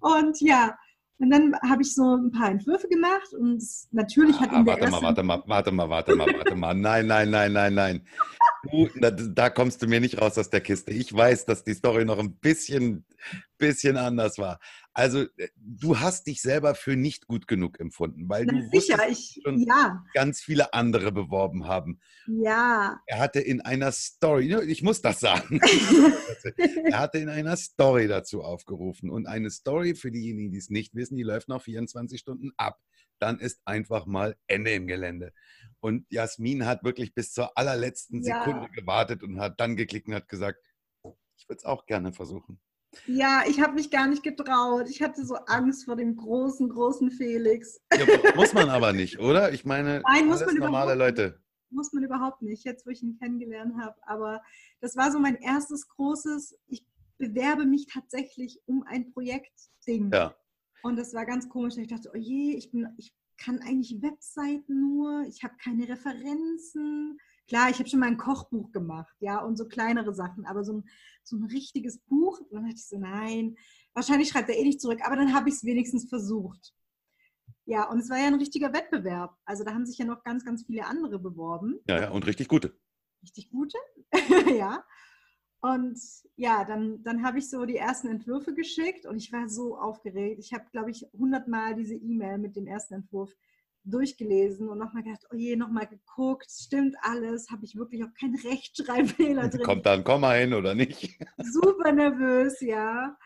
[0.00, 0.76] Und ja,
[1.18, 4.74] und dann habe ich so ein paar Entwürfe gemacht und natürlich hat ah, ihn der
[4.74, 6.74] warte mal, warte mal, warte mal, warte mal, warte mal.
[6.74, 8.06] Nein, nein, nein, nein, nein.
[8.70, 10.92] Du, da, da, kommst du mir nicht raus aus der Kiste.
[10.92, 13.04] Ich weiß, dass die Story noch ein bisschen,
[13.58, 14.58] bisschen anders war.
[14.94, 19.08] Also äh, du hast dich selber für nicht gut genug empfunden, weil Na, du sicher,
[19.08, 20.02] ich, schon ja.
[20.14, 22.00] ganz viele andere beworben haben.
[22.26, 23.00] Ja.
[23.06, 25.60] Er hatte in einer Story, ich muss das sagen,
[26.90, 30.94] er hatte in einer Story dazu aufgerufen und eine Story für diejenigen, die es nicht
[30.94, 32.80] wissen, die läuft noch 24 Stunden ab.
[33.18, 35.32] Dann ist einfach mal Ende im Gelände.
[35.80, 38.68] Und Jasmin hat wirklich bis zur allerletzten Sekunde ja.
[38.74, 40.58] gewartet und hat dann geklickt und hat gesagt,
[41.36, 42.60] ich würde es auch gerne versuchen.
[43.06, 44.88] Ja, ich habe mich gar nicht getraut.
[44.88, 47.80] Ich hatte so Angst vor dem großen, großen Felix.
[47.92, 49.52] Ja, muss man aber nicht, oder?
[49.52, 51.42] Ich meine, Nein, muss man normale Leute.
[51.70, 53.96] Muss man überhaupt nicht, jetzt wo ich ihn kennengelernt habe.
[54.06, 54.42] Aber
[54.80, 56.86] das war so mein erstes großes, ich
[57.18, 60.10] bewerbe mich tatsächlich um ein Projekt-Ding.
[60.12, 60.34] Ja.
[60.82, 61.76] Und das war ganz komisch.
[61.76, 67.18] Ich dachte, oh je, ich, bin, ich kann eigentlich Webseiten nur, ich habe keine Referenzen.
[67.48, 70.74] Klar, ich habe schon mal ein Kochbuch gemacht, ja, und so kleinere Sachen, aber so
[70.74, 70.88] ein,
[71.22, 73.56] so ein richtiges Buch, dann dachte ich so, nein,
[73.94, 76.74] wahrscheinlich schreibt er eh nicht zurück, aber dann habe ich es wenigstens versucht.
[77.64, 79.36] Ja, und es war ja ein richtiger Wettbewerb.
[79.44, 81.80] Also da haben sich ja noch ganz, ganz viele andere beworben.
[81.88, 82.78] Ja, ja, und richtig gute.
[83.22, 83.78] Richtig gute,
[84.56, 84.84] ja.
[85.74, 85.98] Und
[86.36, 90.38] ja, dann, dann habe ich so die ersten Entwürfe geschickt und ich war so aufgeregt.
[90.38, 93.34] Ich habe, glaube ich, hundertmal diese E-Mail mit dem ersten Entwurf
[93.82, 98.36] durchgelesen und nochmal gedacht, oh je, nochmal geguckt, stimmt alles, habe ich wirklich auch keinen
[98.36, 99.64] Rechtschreibfehler drin.
[99.64, 101.18] Kommt da ein Komma hin oder nicht?
[101.38, 103.16] Super nervös, ja.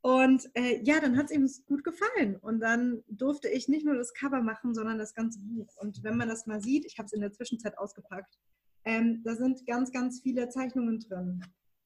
[0.00, 2.36] Und äh, ja, dann hat es ihm gut gefallen.
[2.40, 5.68] Und dann durfte ich nicht nur das Cover machen, sondern das ganze Buch.
[5.76, 8.36] Und wenn man das mal sieht, ich habe es in der Zwischenzeit ausgepackt,
[8.84, 11.40] ähm, da sind ganz, ganz viele Zeichnungen drin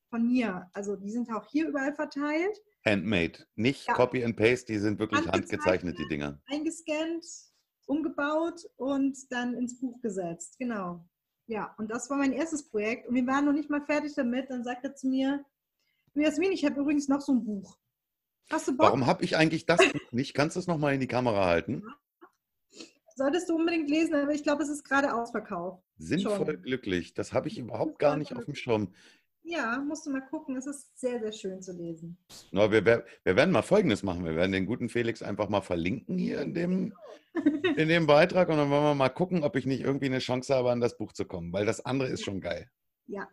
[0.08, 0.68] von mir.
[0.72, 2.58] Also die sind auch hier überall verteilt.
[2.84, 3.94] Handmade, nicht ja.
[3.94, 6.40] Copy and Paste, die sind wirklich handgezeichnet, die Dinger.
[6.46, 7.24] Eingescannt,
[7.86, 10.56] umgebaut und dann ins Buch gesetzt.
[10.58, 11.04] Genau.
[11.46, 13.08] Ja, und das war mein erstes Projekt.
[13.08, 14.50] Und wir waren noch nicht mal fertig damit.
[14.50, 15.44] Dann sagt er zu mir,
[16.14, 17.78] Jasmin, ich habe übrigens noch so ein Buch.
[18.50, 18.86] Hast du Bock?
[18.86, 20.34] Warum habe ich eigentlich das Buch nicht?
[20.34, 21.82] Kannst du es nochmal in die Kamera halten?
[23.14, 25.82] Solltest du unbedingt lesen, aber ich glaube, es ist gerade ausverkauft.
[25.96, 26.62] Sinnvoll Schon.
[26.62, 27.14] glücklich.
[27.14, 28.94] Das habe ich überhaupt gar nicht auf dem Schirm.
[29.50, 30.56] Ja, musst du mal gucken.
[30.56, 32.18] Es ist sehr, sehr schön zu lesen.
[32.52, 34.24] Na, wir, wir, werden mal Folgendes machen.
[34.24, 36.92] Wir werden den guten Felix einfach mal verlinken hier in dem,
[37.76, 40.54] in dem Beitrag und dann wollen wir mal gucken, ob ich nicht irgendwie eine Chance
[40.54, 42.70] habe, an das Buch zu kommen, weil das andere ist schon geil.
[43.06, 43.26] Ja,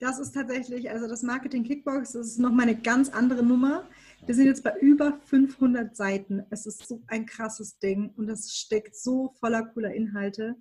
[0.00, 3.88] das ist tatsächlich, also das Marketing Kickbox, das ist nochmal eine ganz andere Nummer.
[4.26, 6.42] Wir sind jetzt bei über 500 Seiten.
[6.50, 10.56] Es ist so ein krasses Ding und das steckt so voller cooler Inhalte.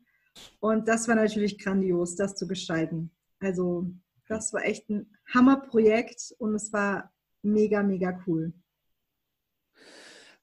[0.60, 3.12] Und das war natürlich grandios, das zu gestalten.
[3.40, 3.92] Also
[4.28, 8.54] das war echt ein Hammerprojekt und es war mega, mega cool.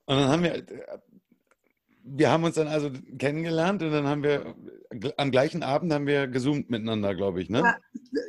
[0.07, 0.67] Und dann haben wir,
[2.03, 4.55] wir haben uns dann also kennengelernt und dann haben wir
[5.17, 7.61] am gleichen Abend haben wir gezoomt miteinander, glaube ich, ne?
[7.61, 7.79] Ja,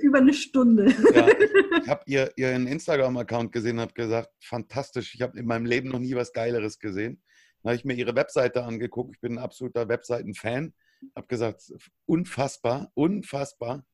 [0.02, 0.94] über eine Stunde.
[1.14, 1.28] Ja.
[1.82, 5.90] Ich habe ihr, ihren Instagram-Account gesehen und habe gesagt, fantastisch, ich habe in meinem Leben
[5.90, 7.24] noch nie was Geileres gesehen.
[7.64, 10.74] Dann habe ich mir ihre Webseite angeguckt, ich bin ein absoluter Webseiten-Fan,
[11.16, 11.74] habe gesagt,
[12.06, 13.86] unfassbar, unfassbar.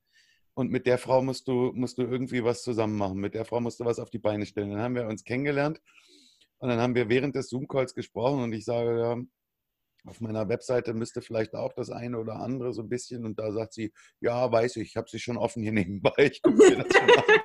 [0.58, 3.20] Und mit der Frau musst du, musst du irgendwie was zusammen machen.
[3.20, 4.72] Mit der Frau musst du was auf die Beine stellen.
[4.72, 5.80] Dann haben wir uns kennengelernt
[6.58, 9.18] und dann haben wir während des Zoom-Calls gesprochen und ich sage, ja,
[10.10, 13.24] auf meiner Webseite müsste vielleicht auch das eine oder andere so ein bisschen.
[13.24, 16.12] Und da sagt sie, ja, weiß ich, ich habe sie schon offen hier nebenbei.
[16.18, 17.42] Ich gucke mir das schon an.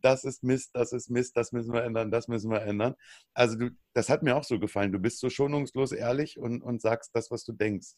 [0.00, 2.94] Das ist Mist, das ist Mist, das müssen wir ändern, das müssen wir ändern.
[3.34, 4.92] Also du, das hat mir auch so gefallen.
[4.92, 7.96] Du bist so schonungslos ehrlich und, und sagst das, was du denkst.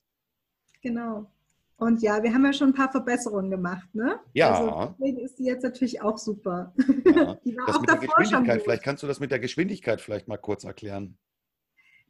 [0.80, 1.30] Genau.
[1.76, 4.20] Und ja, wir haben ja schon ein paar Verbesserungen gemacht, ne?
[4.32, 4.54] Ja.
[4.54, 6.72] Also deswegen ist die jetzt natürlich auch super.
[7.04, 7.34] Ja.
[7.44, 10.28] die war das auch mit der Geschwindigkeit, vielleicht kannst du das mit der Geschwindigkeit vielleicht
[10.28, 11.18] mal kurz erklären.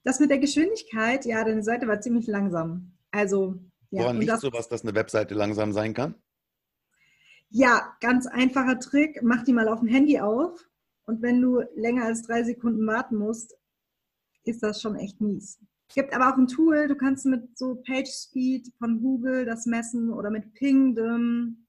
[0.05, 2.93] Das mit der Geschwindigkeit, ja, deine Seite war ziemlich langsam.
[3.11, 3.55] Also,
[3.91, 4.03] ja.
[4.03, 6.15] Woran liegt sowas, dass eine Webseite langsam sein kann?
[7.49, 9.23] Ja, ganz einfacher Trick.
[9.23, 10.69] Mach die mal auf dem Handy auf.
[11.07, 13.57] Und wenn du länger als drei Sekunden warten musst,
[14.45, 15.59] ist das schon echt mies.
[15.89, 20.11] Es gibt aber auch ein Tool, du kannst mit so PageSpeed von Google das messen
[20.11, 21.67] oder mit Pingdom.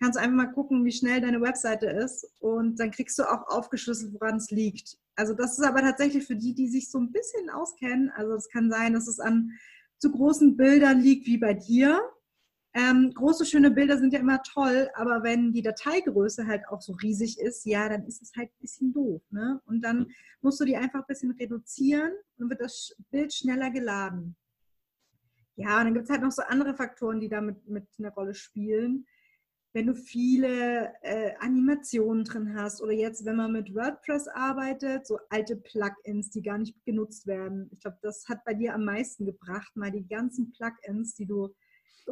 [0.00, 3.46] Kannst du einfach mal gucken, wie schnell deine Webseite ist und dann kriegst du auch
[3.48, 4.98] aufgeschlüsselt, woran es liegt.
[5.14, 8.10] Also das ist aber tatsächlich für die, die sich so ein bisschen auskennen.
[8.10, 9.52] Also es kann sein, dass es an
[9.98, 12.00] zu großen Bildern liegt wie bei dir.
[12.74, 16.94] Ähm, große, schöne Bilder sind ja immer toll, aber wenn die Dateigröße halt auch so
[16.94, 19.20] riesig ist, ja, dann ist es halt ein bisschen doof.
[19.30, 19.60] Ne?
[19.66, 24.36] Und dann musst du die einfach ein bisschen reduzieren und wird das Bild schneller geladen.
[25.56, 28.10] Ja, und dann gibt es halt noch so andere Faktoren, die da mit, mit eine
[28.10, 29.06] Rolle spielen.
[29.74, 35.18] Wenn du viele äh, Animationen drin hast oder jetzt, wenn man mit WordPress arbeitet, so
[35.28, 37.68] alte Plugins, die gar nicht genutzt werden.
[37.70, 41.54] Ich glaube, das hat bei dir am meisten gebracht, mal die ganzen Plugins, die du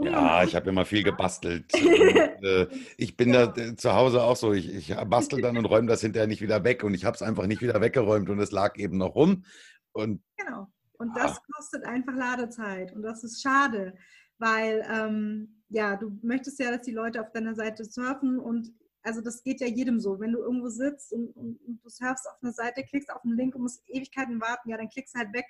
[0.00, 1.72] ja, ich habe immer viel gebastelt.
[1.74, 4.52] und, äh, ich bin da äh, zu Hause auch so.
[4.52, 6.84] Ich, ich bastel dann und räume das hinterher nicht wieder weg.
[6.84, 9.44] Und ich habe es einfach nicht wieder weggeräumt und es lag eben noch rum.
[9.92, 10.68] Und, genau.
[10.98, 11.42] Und das ah.
[11.54, 12.92] kostet einfach Ladezeit.
[12.92, 13.94] Und das ist schade,
[14.38, 18.72] weil ähm, ja, du möchtest ja, dass die Leute auf deiner Seite surfen und
[19.02, 20.20] also das geht ja jedem so.
[20.20, 23.34] Wenn du irgendwo sitzt und, und, und du surfst auf eine Seite, klickst auf einen
[23.34, 25.46] Link und musst Ewigkeiten warten, ja, dann klickst du halt weg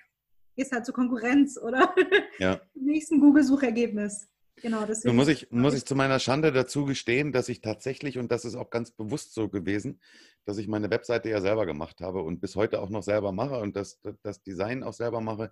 [0.55, 1.93] gehst halt zur Konkurrenz oder
[2.39, 2.59] ja.
[2.73, 4.27] nächsten Google-Suchergebnis.
[4.61, 5.09] Genau, deswegen.
[5.09, 8.45] Nun muss ich, muss ich zu meiner Schande dazu gestehen, dass ich tatsächlich, und das
[8.45, 9.99] ist auch ganz bewusst so gewesen,
[10.45, 13.59] dass ich meine Webseite ja selber gemacht habe und bis heute auch noch selber mache
[13.59, 15.51] und das, das Design auch selber mache,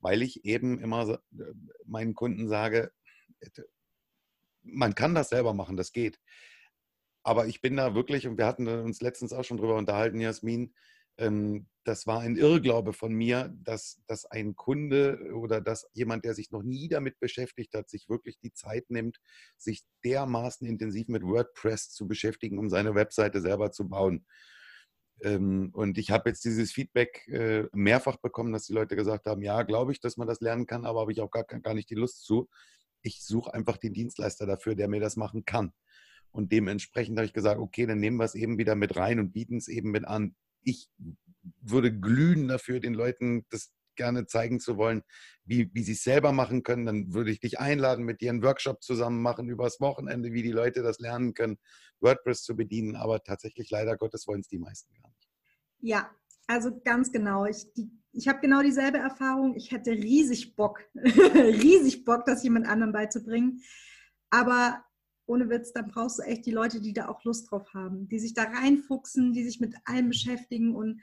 [0.00, 1.20] weil ich eben immer
[1.84, 2.92] meinen Kunden sage,
[4.62, 6.20] man kann das selber machen, das geht.
[7.22, 10.74] Aber ich bin da wirklich, und wir hatten uns letztens auch schon drüber unterhalten, Jasmin,
[11.18, 16.50] das war ein Irrglaube von mir, dass, dass ein Kunde oder dass jemand, der sich
[16.50, 19.18] noch nie damit beschäftigt hat, sich wirklich die Zeit nimmt,
[19.56, 24.26] sich dermaßen intensiv mit WordPress zu beschäftigen, um seine Webseite selber zu bauen.
[25.22, 29.42] Ähm, und ich habe jetzt dieses Feedback äh, mehrfach bekommen, dass die Leute gesagt haben,
[29.42, 31.90] ja, glaube ich, dass man das lernen kann, aber habe ich auch gar, gar nicht
[31.90, 32.48] die Lust zu.
[33.02, 35.72] Ich suche einfach den Dienstleister dafür, der mir das machen kann.
[36.30, 39.32] Und dementsprechend habe ich gesagt, okay, dann nehmen wir es eben wieder mit rein und
[39.32, 40.36] bieten es eben mit an.
[40.68, 40.90] Ich
[41.60, 45.02] würde glühen dafür, den Leuten das gerne zeigen zu wollen,
[45.44, 46.86] wie, wie sie es selber machen können.
[46.86, 50.52] Dann würde ich dich einladen, mit dir einen Workshop zusammen machen übers Wochenende, wie die
[50.52, 51.58] Leute das lernen können,
[52.00, 52.96] WordPress zu bedienen.
[52.96, 55.28] Aber tatsächlich, leider Gottes, wollen es die meisten gar nicht.
[55.80, 56.10] Ja,
[56.46, 57.44] also ganz genau.
[57.44, 57.66] Ich,
[58.12, 59.54] ich habe genau dieselbe Erfahrung.
[59.56, 63.62] Ich hätte riesig Bock, riesig Bock, das jemand anderem beizubringen.
[64.30, 64.84] Aber
[65.28, 68.18] ohne Witz, dann brauchst du echt die Leute, die da auch Lust drauf haben, die
[68.18, 71.00] sich da reinfuchsen, die sich mit allem beschäftigen und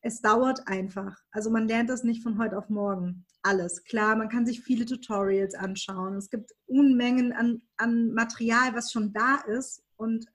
[0.00, 1.18] es dauert einfach.
[1.30, 3.26] Also man lernt das nicht von heute auf morgen.
[3.42, 3.82] Alles.
[3.84, 6.14] Klar, man kann sich viele Tutorials anschauen.
[6.16, 9.82] Es gibt Unmengen an, an Material, was schon da ist.
[9.96, 10.26] Und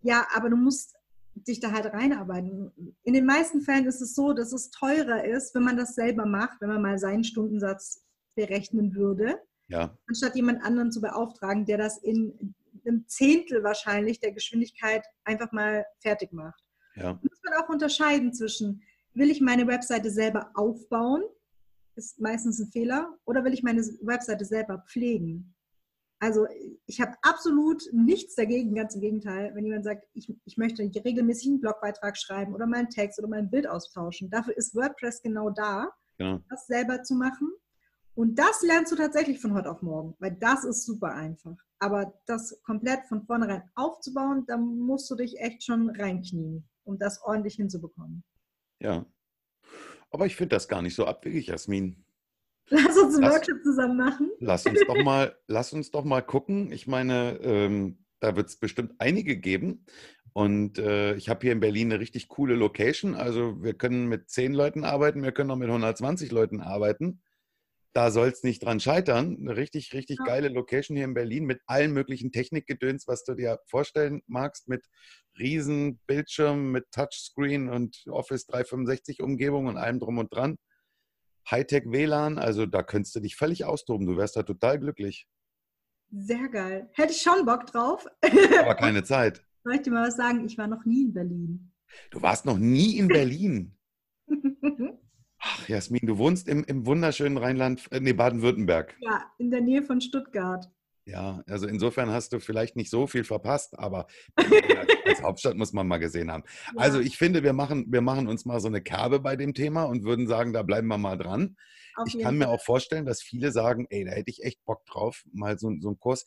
[0.00, 0.94] ja, aber du musst
[1.34, 2.72] dich da halt reinarbeiten.
[3.02, 6.26] In den meisten Fällen ist es so, dass es teurer ist, wenn man das selber
[6.26, 8.04] macht, wenn man mal seinen Stundensatz
[8.36, 9.96] berechnen würde, ja.
[10.06, 12.54] anstatt jemand anderen zu beauftragen, der das in
[12.86, 16.62] einem Zehntel wahrscheinlich der Geschwindigkeit einfach mal fertig macht.
[16.96, 17.18] Ja.
[17.22, 18.82] Muss man auch unterscheiden zwischen,
[19.14, 21.22] will ich meine Webseite selber aufbauen,
[21.96, 25.54] ist meistens ein Fehler, oder will ich meine Webseite selber pflegen?
[26.20, 26.46] Also
[26.86, 31.48] ich habe absolut nichts dagegen, ganz im Gegenteil, wenn jemand sagt, ich, ich möchte regelmäßig
[31.48, 34.30] einen Blogbeitrag schreiben oder meinen Text oder mein Bild austauschen.
[34.30, 36.40] Dafür ist WordPress genau da, ja.
[36.48, 37.52] das selber zu machen.
[38.14, 41.56] Und das lernst du tatsächlich von heute auf morgen, weil das ist super einfach.
[41.80, 47.20] Aber das komplett von vornherein aufzubauen, da musst du dich echt schon reinknien, um das
[47.22, 48.22] ordentlich hinzubekommen.
[48.80, 49.04] Ja.
[50.10, 52.04] Aber ich finde das gar nicht so abwegig, Jasmin.
[52.68, 54.30] Lass uns einen lass, Workshop zusammen machen.
[54.38, 56.70] Lass uns doch mal, lass uns doch mal gucken.
[56.70, 59.84] Ich meine, ähm, da wird es bestimmt einige geben.
[60.32, 63.16] Und äh, ich habe hier in Berlin eine richtig coole Location.
[63.16, 67.20] Also wir können mit zehn Leuten arbeiten, wir können auch mit 120 Leuten arbeiten
[67.94, 69.36] da soll es nicht dran scheitern.
[69.40, 70.24] Eine richtig, richtig ja.
[70.24, 74.84] geile Location hier in Berlin mit allen möglichen Technikgedöns, was du dir vorstellen magst, mit
[75.38, 80.56] riesen Bildschirmen, mit Touchscreen und Office 365 Umgebung und allem drum und dran.
[81.48, 84.06] Hightech WLAN, also da könntest du dich völlig austoben.
[84.06, 85.28] Du wärst da total glücklich.
[86.10, 86.90] Sehr geil.
[86.94, 88.06] Hätte ich schon Bock drauf.
[88.60, 89.44] Aber keine Zeit.
[89.62, 90.44] Soll ich dir mal was sagen?
[90.46, 91.72] Ich war noch nie in Berlin.
[92.10, 93.76] Du warst noch nie in Berlin.
[95.46, 98.96] Ach, Jasmin, du wohnst im, im wunderschönen Rheinland, äh, nee, Baden-Württemberg.
[99.00, 100.70] Ja, in der Nähe von Stuttgart.
[101.04, 104.06] Ja, also insofern hast du vielleicht nicht so viel verpasst, aber
[105.04, 106.44] als Hauptstadt muss man mal gesehen haben.
[106.74, 106.80] Ja.
[106.80, 109.84] Also ich finde, wir machen, wir machen uns mal so eine Kerbe bei dem Thema
[109.84, 111.56] und würden sagen, da bleiben wir mal dran.
[111.96, 114.84] Auf ich kann mir auch vorstellen, dass viele sagen, ey, da hätte ich echt Bock
[114.86, 116.24] drauf, mal so, so einen Kurs.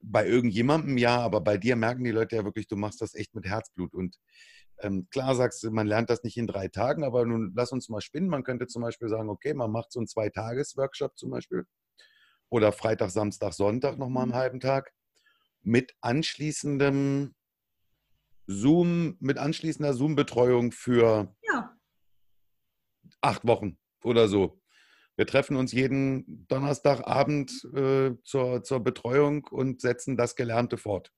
[0.00, 3.34] Bei irgendjemandem ja, aber bei dir merken die Leute ja wirklich, du machst das echt
[3.36, 3.94] mit Herzblut.
[3.94, 4.18] Und
[4.80, 7.88] ähm, klar sagst du, man lernt das nicht in drei Tagen, aber nun lass uns
[7.88, 8.28] mal spinnen.
[8.28, 11.64] Man könnte zum Beispiel sagen, okay, man macht so einen Zwei-Tages-Workshop zum Beispiel.
[12.50, 14.36] Oder Freitag, Samstag, Sonntag nochmal einen mhm.
[14.36, 14.92] halben Tag.
[15.62, 17.34] Mit anschließendem
[18.46, 21.76] Zoom, mit anschließender Zoom-Betreuung für ja.
[23.22, 24.60] acht Wochen oder so.
[25.16, 31.12] Wir treffen uns jeden Donnerstagabend äh, zur, zur Betreuung und setzen das Gelernte fort.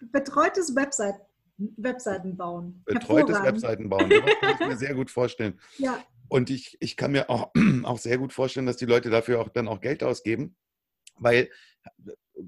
[0.00, 1.20] Betreutes Website
[1.58, 2.82] Webseiten bauen.
[2.86, 4.08] Betreutes Webseiten bauen.
[4.10, 5.58] Das kann ich mir sehr gut vorstellen.
[5.76, 6.02] Ja.
[6.28, 7.52] Und ich, ich kann mir auch,
[7.84, 10.56] auch sehr gut vorstellen, dass die Leute dafür auch dann auch Geld ausgeben,
[11.16, 11.50] weil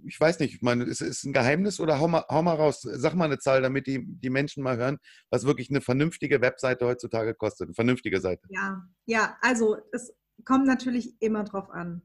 [0.07, 2.83] ich weiß nicht, ich meine, ist es ein Geheimnis oder hau mal, hau mal raus,
[2.83, 4.99] sag mal eine Zahl, damit die, die Menschen mal hören,
[5.31, 8.47] was wirklich eine vernünftige Webseite heutzutage kostet, eine vernünftige Seite.
[8.51, 12.03] Ja, ja, also es kommt natürlich immer drauf an.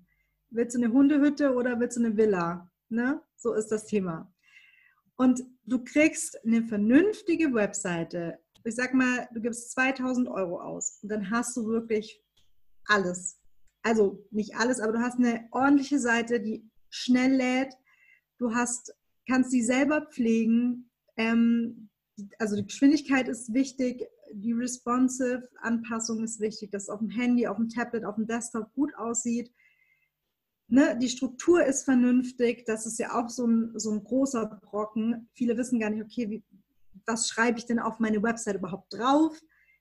[0.50, 2.72] Willst du eine Hundehütte oder willst du eine Villa?
[2.90, 3.22] Ne?
[3.36, 4.34] So ist das Thema.
[5.18, 8.40] Und du kriegst eine vernünftige Webseite.
[8.64, 12.22] Ich sag mal, du gibst 2000 Euro aus und dann hast du wirklich
[12.86, 13.40] alles.
[13.84, 17.74] Also nicht alles, aber du hast eine ordentliche Seite, die schnell lädt.
[18.40, 18.94] Du hast,
[19.28, 20.90] kannst die selber pflegen.
[21.18, 21.90] Ähm,
[22.40, 27.48] also die Geschwindigkeit ist wichtig, die responsive Anpassung ist wichtig, dass es auf dem Handy,
[27.48, 29.52] auf dem Tablet, auf dem Desktop gut aussieht
[30.68, 35.30] ne, die Struktur ist vernünftig, das ist ja auch so ein, so ein großer Brocken.
[35.34, 36.44] Viele wissen gar nicht, okay, wie,
[37.06, 39.40] was schreibe ich denn auf meine Website überhaupt drauf?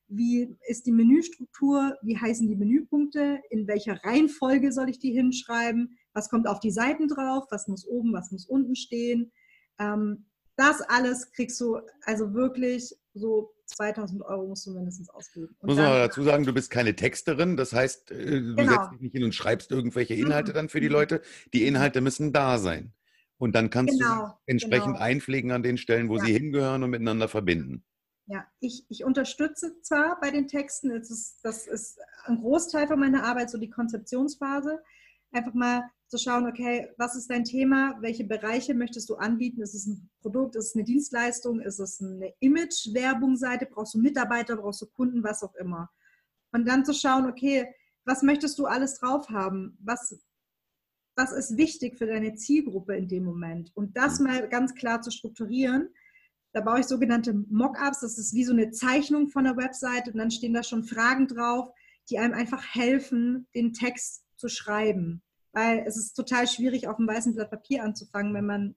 [0.08, 1.96] Wie ist die Menüstruktur?
[2.02, 3.40] Wie heißen die Menüpunkte?
[3.50, 5.98] In welcher Reihenfolge soll ich die hinschreiben?
[6.12, 7.46] Was kommt auf die Seiten drauf?
[7.50, 9.32] Was muss oben, was muss unten stehen?
[9.78, 10.26] Ähm,
[10.56, 15.54] das alles kriegst du also wirklich so 2000 Euro musst du mindestens ausgeben.
[15.60, 18.72] Und Muss man dazu sagen, du bist keine Texterin, das heißt, äh, du genau.
[18.72, 20.56] setzt dich nicht hin und schreibst irgendwelche Inhalte mhm.
[20.56, 21.22] dann für die Leute.
[21.52, 22.92] Die Inhalte müssen da sein.
[23.38, 24.26] Und dann kannst genau.
[24.26, 25.04] du entsprechend genau.
[25.04, 26.24] einpflegen an den Stellen, wo ja.
[26.24, 27.84] sie hingehören und miteinander verbinden.
[28.26, 33.24] Ja, ich, ich unterstütze zwar bei den Texten, ist, das ist ein Großteil von meiner
[33.24, 34.82] Arbeit, so die Konzeptionsphase.
[35.34, 39.62] Einfach mal zu schauen, okay, was ist dein Thema, welche Bereiche möchtest du anbieten?
[39.62, 44.56] Ist es ein Produkt, ist es eine Dienstleistung, ist es eine Image-Werbung-Seite, brauchst du Mitarbeiter,
[44.56, 45.90] brauchst du Kunden, was auch immer.
[46.52, 47.66] Und dann zu schauen, okay,
[48.04, 49.76] was möchtest du alles drauf haben?
[49.80, 50.16] Was,
[51.16, 53.72] was ist wichtig für deine Zielgruppe in dem Moment?
[53.74, 55.88] Und das mal ganz klar zu strukturieren.
[56.52, 58.00] Da baue ich sogenannte Mockups.
[58.00, 61.26] Das ist wie so eine Zeichnung von der Webseite und dann stehen da schon Fragen
[61.26, 61.70] drauf,
[62.08, 65.22] die einem einfach helfen, den Text zu schreiben.
[65.52, 68.76] Weil es ist total schwierig, auf einem weißen Blatt Papier anzufangen, wenn man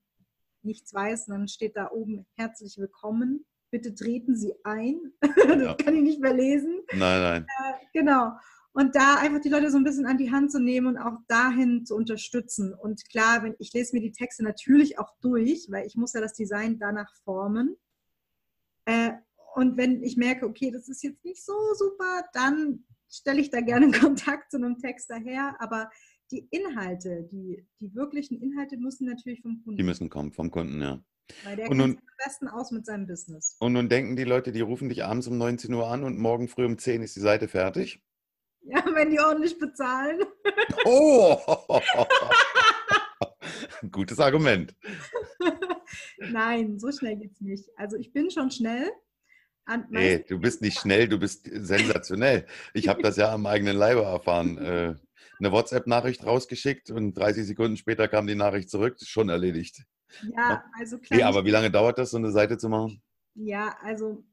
[0.62, 1.28] nichts weiß.
[1.28, 3.46] Und dann steht da oben herzlich willkommen.
[3.70, 5.12] Bitte treten Sie ein.
[5.22, 5.74] das ja.
[5.74, 6.80] kann ich nicht mehr lesen.
[6.94, 7.44] Nein, nein.
[7.44, 8.32] Äh, genau.
[8.72, 11.18] Und da einfach die Leute so ein bisschen an die Hand zu nehmen und auch
[11.28, 12.74] dahin zu unterstützen.
[12.74, 16.22] Und klar, wenn, ich lese mir die Texte natürlich auch durch, weil ich muss ja
[16.22, 17.76] das Design danach formen.
[18.86, 19.14] Äh,
[19.56, 23.62] und wenn ich merke, okay, das ist jetzt nicht so super, dann stelle ich da
[23.62, 25.56] gerne Kontakt zu einem Text daher.
[25.60, 25.90] Aber
[26.32, 29.78] die Inhalte, die, die wirklichen Inhalte müssen natürlich vom Kunden.
[29.78, 31.02] Die müssen kommen vom Kunden, ja.
[31.44, 33.58] Weil der und nun, am besten aus mit seinem Business.
[33.60, 36.48] Und nun denken die Leute, die rufen dich abends um 19 Uhr an und morgen
[36.48, 38.02] früh um 10 ist die Seite fertig.
[38.62, 40.22] Ja, wenn die ordentlich bezahlen.
[40.86, 41.38] Oh!
[43.92, 44.76] Gutes Argument.
[46.20, 47.70] Nein, so schnell geht es nicht.
[47.78, 48.92] Also ich bin schon schnell.
[49.90, 52.46] Nee, du bist nicht schnell, du bist sensationell.
[52.74, 54.58] Ich habe das ja am eigenen Leibe erfahren.
[54.68, 54.96] Äh,
[55.40, 59.84] eine WhatsApp-Nachricht rausgeschickt und 30 Sekunden später kam die Nachricht zurück, schon erledigt.
[60.36, 61.18] Ja, also klar.
[61.18, 63.02] Nee, aber wie lange dauert das, so eine Seite zu machen?
[63.36, 64.24] Ja, also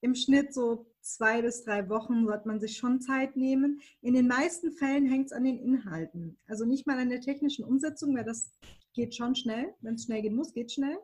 [0.00, 3.80] im Schnitt so zwei bis drei Wochen sollte man sich schon Zeit nehmen.
[4.00, 6.38] In den meisten Fällen hängt es an den Inhalten.
[6.46, 8.52] Also nicht mal an der technischen Umsetzung, weil das
[8.94, 9.74] geht schon schnell.
[9.80, 10.98] Wenn es schnell gehen muss, geht schnell.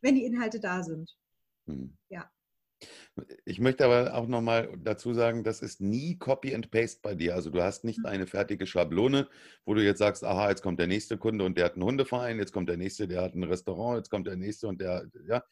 [0.00, 1.16] Wenn die Inhalte da sind.
[1.66, 1.96] Hm.
[2.08, 2.30] Ja.
[3.44, 7.34] Ich möchte aber auch nochmal dazu sagen, das ist nie Copy and Paste bei dir.
[7.34, 8.06] Also du hast nicht mhm.
[8.06, 9.28] eine fertige Schablone,
[9.64, 12.38] wo du jetzt sagst, aha, jetzt kommt der nächste Kunde und der hat einen Hundeverein,
[12.38, 15.44] jetzt kommt der nächste, der hat ein Restaurant, jetzt kommt der nächste und der, ja.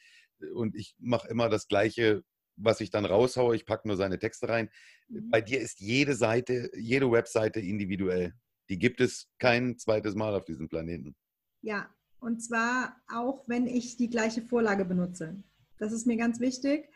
[0.55, 2.25] Und ich mache immer das Gleiche,
[2.57, 3.55] was ich dann raushaue.
[3.55, 4.71] Ich packe nur seine Texte rein.
[5.09, 5.31] Mhm.
[5.31, 8.33] Bei dir ist jede Seite, jede Webseite individuell.
[8.71, 11.15] Die gibt es kein zweites Mal auf diesem Planeten.
[11.61, 15.43] Ja, und zwar auch, wenn ich die gleiche Vorlage benutze.
[15.79, 16.89] Das ist mir ganz wichtig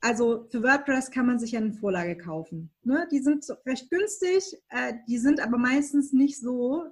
[0.00, 2.70] also für WordPress kann man sich ja eine Vorlage kaufen.
[2.82, 3.08] Ne?
[3.10, 6.84] Die sind recht günstig, äh, die sind aber meistens nicht so,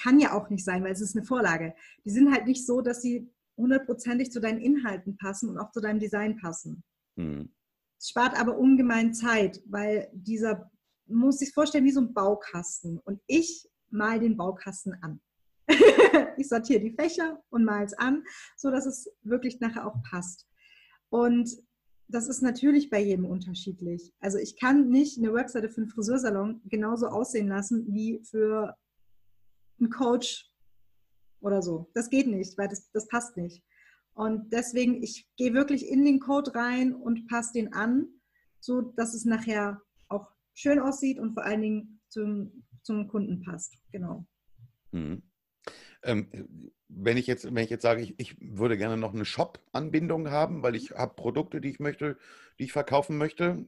[0.00, 1.74] kann ja auch nicht sein, weil es ist eine Vorlage.
[2.04, 5.80] Die sind halt nicht so, dass sie hundertprozentig zu deinen Inhalten passen und auch zu
[5.80, 6.82] deinem Design passen.
[7.16, 7.52] Mhm.
[7.98, 10.70] Es spart aber ungemein Zeit, weil dieser,
[11.06, 12.98] muss sich vorstellen, wie so ein Baukasten.
[12.98, 15.20] Und ich mal den Baukasten an.
[16.38, 18.24] ich sortiere die Fächer und mal es an,
[18.56, 20.46] sodass es wirklich nachher auch passt.
[21.10, 21.50] Und
[22.10, 24.12] das ist natürlich bei jedem unterschiedlich.
[24.20, 28.76] Also ich kann nicht eine Webseite für einen Friseursalon genauso aussehen lassen wie für
[29.78, 30.50] einen Coach
[31.40, 31.90] oder so.
[31.94, 33.62] Das geht nicht, weil das, das passt nicht.
[34.14, 38.08] Und deswegen, ich gehe wirklich in den Code rein und passe den an,
[38.60, 43.74] so dass es nachher auch schön aussieht und vor allen Dingen zum, zum Kunden passt.
[43.92, 44.26] Genau.
[44.92, 45.22] Mhm.
[46.02, 50.30] Ähm, wenn ich jetzt, wenn ich jetzt sage, ich, ich würde gerne noch eine Shop-Anbindung
[50.30, 52.16] haben, weil ich habe Produkte, die ich möchte,
[52.58, 53.66] die ich verkaufen möchte.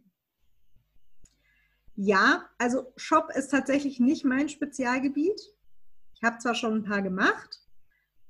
[1.95, 5.41] Ja, also Shop ist tatsächlich nicht mein Spezialgebiet.
[6.15, 7.63] Ich habe zwar schon ein paar gemacht,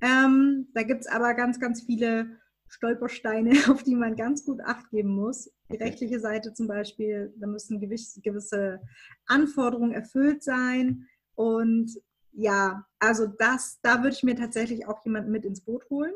[0.02, 4.90] ähm, da gibt es aber ganz, ganz viele Stolpersteine, auf die man ganz gut Acht
[4.90, 5.50] geben muss.
[5.70, 5.84] Die okay.
[5.84, 8.80] rechtliche Seite zum Beispiel, da müssen gewisse
[9.26, 11.06] Anforderungen erfüllt sein.
[11.34, 11.92] Und
[12.32, 16.14] ja, also das, da würde ich mir tatsächlich auch jemanden mit ins Boot holen,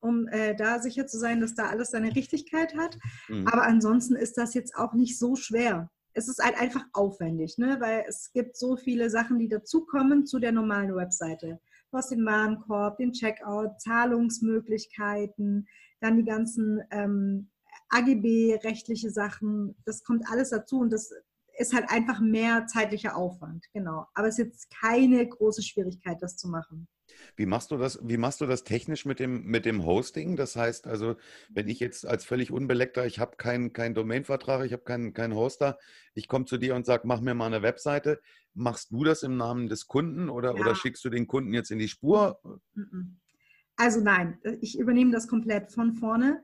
[0.00, 2.98] um äh, da sicher zu sein, dass da alles seine Richtigkeit hat.
[3.28, 3.46] Mhm.
[3.48, 5.90] Aber ansonsten ist das jetzt auch nicht so schwer.
[6.14, 7.76] Es ist halt einfach aufwendig, ne?
[7.80, 11.60] weil es gibt so viele Sachen, die dazukommen zu der normalen Webseite.
[11.90, 15.66] Du hast den Warenkorb, den Checkout, Zahlungsmöglichkeiten,
[16.00, 17.50] dann die ganzen ähm,
[17.88, 19.76] AGB-rechtliche Sachen.
[19.84, 21.12] Das kommt alles dazu und das
[21.56, 24.06] ist halt einfach mehr zeitlicher Aufwand, genau.
[24.14, 26.88] Aber es ist jetzt keine große Schwierigkeit, das zu machen.
[27.36, 30.36] Wie machst du das, wie machst du das technisch mit dem, mit dem Hosting?
[30.36, 31.16] Das heißt also,
[31.50, 35.34] wenn ich jetzt als völlig Unbeleckter, ich habe keinen kein Domainvertrag, ich habe keinen kein
[35.34, 35.78] Hoster,
[36.14, 38.20] ich komme zu dir und sage, mach mir mal eine Webseite.
[38.54, 40.60] Machst du das im Namen des Kunden oder, ja.
[40.60, 42.40] oder schickst du den Kunden jetzt in die Spur?
[43.76, 46.42] Also nein, ich übernehme das komplett von vorne.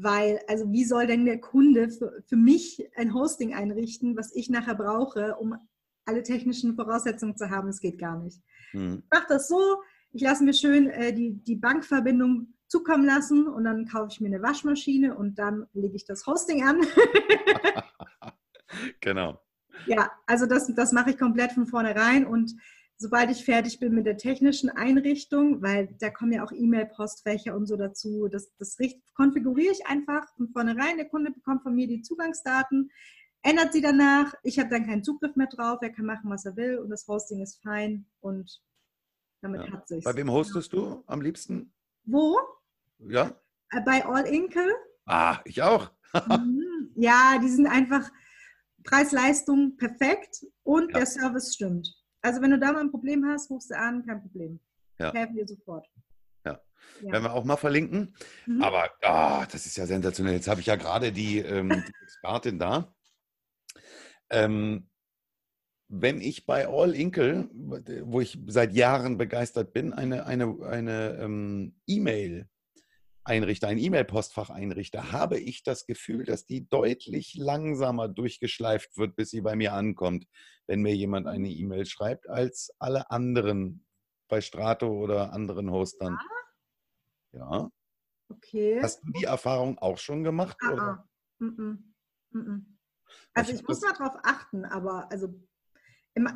[0.00, 4.48] Weil, also wie soll denn der Kunde für, für mich ein Hosting einrichten, was ich
[4.48, 5.56] nachher brauche, um
[6.04, 7.68] alle technischen Voraussetzungen zu haben?
[7.68, 8.40] Es geht gar nicht.
[8.72, 9.02] Mhm.
[9.02, 9.82] Ich mache das so,
[10.12, 14.28] ich lasse mir schön äh, die, die Bankverbindung zukommen lassen und dann kaufe ich mir
[14.28, 16.80] eine Waschmaschine und dann lege ich das Hosting an.
[19.00, 19.40] genau.
[19.86, 22.54] Ja, also das, das mache ich komplett von vornherein und
[22.98, 27.66] sobald ich fertig bin mit der technischen Einrichtung, weil da kommen ja auch E-Mail-Postfächer und
[27.66, 28.76] so dazu, das, das
[29.14, 30.96] konfiguriere ich einfach von vornherein.
[30.96, 32.90] Der Kunde bekommt von mir die Zugangsdaten,
[33.42, 34.34] ändert sie danach.
[34.42, 35.78] Ich habe dann keinen Zugriff mehr drauf.
[35.80, 38.60] Er kann machen, was er will und das Hosting ist fein und
[39.40, 39.72] damit ja.
[39.72, 40.04] hat sich.
[40.04, 41.72] Bei wem hostest du am liebsten?
[42.04, 42.36] Wo?
[42.98, 43.32] Ja.
[43.70, 44.74] Äh, bei All Inkle.
[45.06, 45.90] Ah, ich auch.
[46.26, 46.90] Mhm.
[46.96, 48.10] ja, die sind einfach
[48.82, 50.98] Preis-Leistung perfekt und ja.
[50.98, 51.86] der Service stimmt.
[52.28, 54.60] Also wenn du da mal ein Problem hast, rufst du an, kein Problem.
[54.98, 55.14] Ja.
[55.14, 55.88] Helfen dir sofort.
[56.44, 56.60] Ja.
[57.00, 57.12] ja.
[57.12, 58.14] Werden wir auch mal verlinken.
[58.44, 58.62] Mhm.
[58.62, 60.34] Aber oh, das ist ja sensationell.
[60.34, 62.94] Jetzt habe ich ja gerade die, ähm, die Expertin da.
[64.28, 64.90] Ähm,
[65.88, 67.48] wenn ich bei All Inkle,
[68.04, 72.46] wo ich seit Jahren begeistert bin, eine, eine, eine ähm, E-Mail
[73.28, 79.30] einrichte, ein E-Mail-Postfach einrichte, habe ich das Gefühl, dass die deutlich langsamer durchgeschleift wird, bis
[79.30, 80.26] sie bei mir ankommt,
[80.66, 83.84] wenn mir jemand eine E-Mail schreibt, als alle anderen
[84.28, 86.18] bei Strato oder anderen Hostern.
[87.32, 87.38] Ja.
[87.38, 87.70] ja.
[88.30, 88.80] Okay.
[88.82, 90.56] Hast du die Erfahrung auch schon gemacht?
[90.62, 90.82] Ah, oder?
[90.82, 91.08] Ah.
[91.38, 91.84] Mm
[92.34, 92.64] -mm.
[93.32, 95.34] Also ich, ich muss mal drauf achten, aber also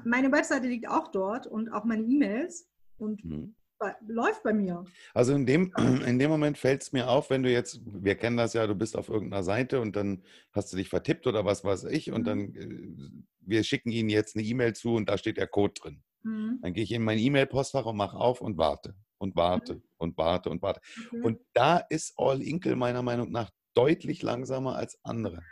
[0.04, 3.56] meine Webseite liegt auch dort und auch meine E-Mails und mhm.
[3.82, 4.84] Bei, läuft bei mir.
[5.12, 5.72] Also in dem,
[6.06, 8.74] in dem Moment fällt es mir auf, wenn du jetzt, wir kennen das ja, du
[8.74, 10.22] bist auf irgendeiner Seite und dann
[10.52, 12.24] hast du dich vertippt oder was weiß ich und mhm.
[12.24, 13.10] dann, äh,
[13.40, 16.02] wir schicken Ihnen jetzt eine E-Mail zu und da steht der Code drin.
[16.22, 16.60] Mhm.
[16.62, 19.82] Dann gehe ich in mein E-Mail-Postfach und mache auf und warte und warte mhm.
[19.98, 20.80] und warte und warte.
[21.06, 21.20] Okay.
[21.22, 25.42] Und da ist All Inkle meiner Meinung nach deutlich langsamer als andere.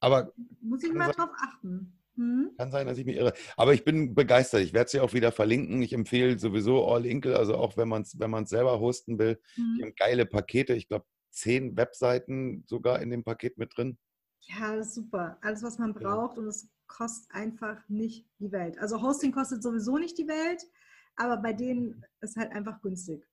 [0.00, 1.98] Aber muss ich mal drauf achten.
[2.16, 2.52] Hm?
[2.56, 3.32] Kann sein, dass ich mich irre.
[3.56, 4.62] Aber ich bin begeistert.
[4.62, 5.82] Ich werde sie auch wieder verlinken.
[5.82, 9.40] Ich empfehle sowieso All Inkle, also auch wenn man es wenn selber hosten will.
[9.54, 9.76] Hm.
[9.76, 10.74] Die haben geile Pakete.
[10.74, 13.98] Ich glaube, zehn Webseiten sogar in dem Paket mit drin.
[14.40, 15.38] Ja, super.
[15.40, 16.42] Alles, was man braucht ja.
[16.42, 18.78] und es kostet einfach nicht die Welt.
[18.78, 20.62] Also Hosting kostet sowieso nicht die Welt,
[21.16, 23.26] aber bei denen ist halt einfach günstig.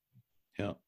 [0.57, 0.79] Ja.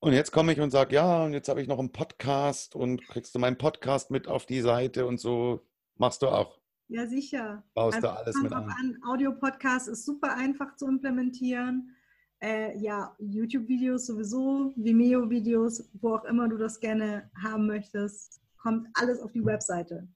[0.00, 3.06] Und jetzt komme ich und sage, ja, und jetzt habe ich noch einen Podcast und
[3.08, 5.66] kriegst du meinen Podcast mit auf die Seite und so
[5.96, 6.60] machst du auch.
[6.88, 7.64] Ja, sicher.
[7.74, 8.68] Baust also, du alles mit an.
[8.68, 8.98] an.
[9.06, 11.96] Audio-Podcast ist super einfach zu implementieren.
[12.42, 19.20] Äh, ja, YouTube-Videos sowieso, Vimeo-Videos, wo auch immer du das gerne haben möchtest, kommt alles
[19.20, 20.08] auf die Webseite.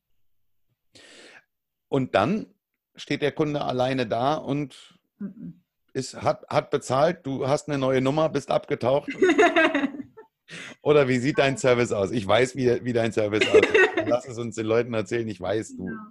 [1.88, 2.46] Und dann
[2.96, 4.98] steht der Kunde alleine da und
[5.94, 9.08] ist, hat, hat bezahlt, du hast eine neue Nummer, bist abgetaucht.
[10.82, 12.10] Oder wie sieht dein Service aus?
[12.10, 13.78] Ich weiß, wie, wie dein Service aussieht.
[14.06, 15.28] Lass es uns den Leuten erzählen.
[15.28, 16.02] Ich weiß, du genau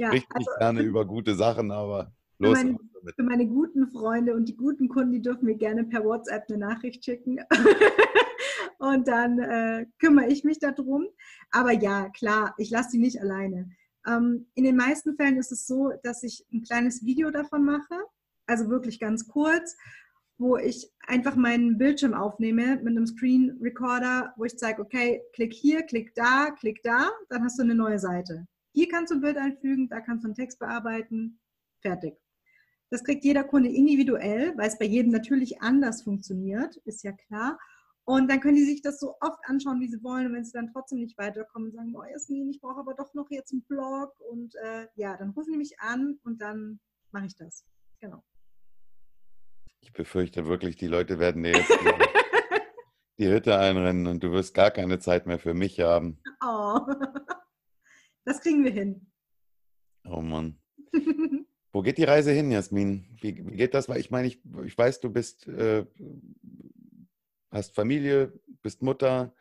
[0.00, 2.58] ja, spricht also, gerne über gute Sachen, aber los.
[2.58, 2.78] Für meine,
[3.16, 6.58] für meine guten Freunde und die guten Kunden, die dürfen mir gerne per WhatsApp eine
[6.58, 7.38] Nachricht schicken.
[8.78, 11.06] und dann äh, kümmere ich mich darum.
[11.50, 13.70] Aber ja, klar, ich lasse sie nicht alleine.
[14.06, 17.94] Ähm, in den meisten Fällen ist es so, dass ich ein kleines Video davon mache,
[18.46, 19.76] also wirklich ganz kurz,
[20.38, 25.52] wo ich einfach meinen Bildschirm aufnehme mit einem Screen Recorder, wo ich zeige, okay, klick
[25.52, 28.46] hier, klick da, klick da, dann hast du eine neue Seite.
[28.72, 31.40] Hier kannst du ein Bild einfügen, da kannst du einen Text bearbeiten,
[31.80, 32.16] fertig.
[32.90, 37.58] Das kriegt jeder Kunde individuell, weil es bei jedem natürlich anders funktioniert, ist ja klar.
[38.04, 40.26] Und dann können die sich das so oft anschauen, wie sie wollen.
[40.26, 43.30] Und wenn sie dann trotzdem nicht weiterkommen, sagen, oh Jasmin, ich brauche aber doch noch
[43.30, 44.18] jetzt einen Blog.
[44.18, 46.80] Und äh, ja, dann rufen die mich an und dann
[47.12, 47.64] mache ich das.
[48.00, 48.24] Genau.
[49.80, 51.92] Ich befürchte wirklich, die Leute werden dir jetzt die,
[53.18, 56.20] die Hütte einrennen und du wirst gar keine Zeit mehr für mich haben.
[56.44, 56.80] Oh.
[58.30, 59.10] Das kriegen wir hin.
[60.04, 60.56] Oh Mann.
[61.72, 63.04] Wo geht die Reise hin, Jasmin?
[63.20, 63.88] Wie, wie geht das?
[63.88, 65.84] Weil ich meine, ich, ich weiß, du bist, äh,
[67.50, 69.34] hast Familie, bist Mutter,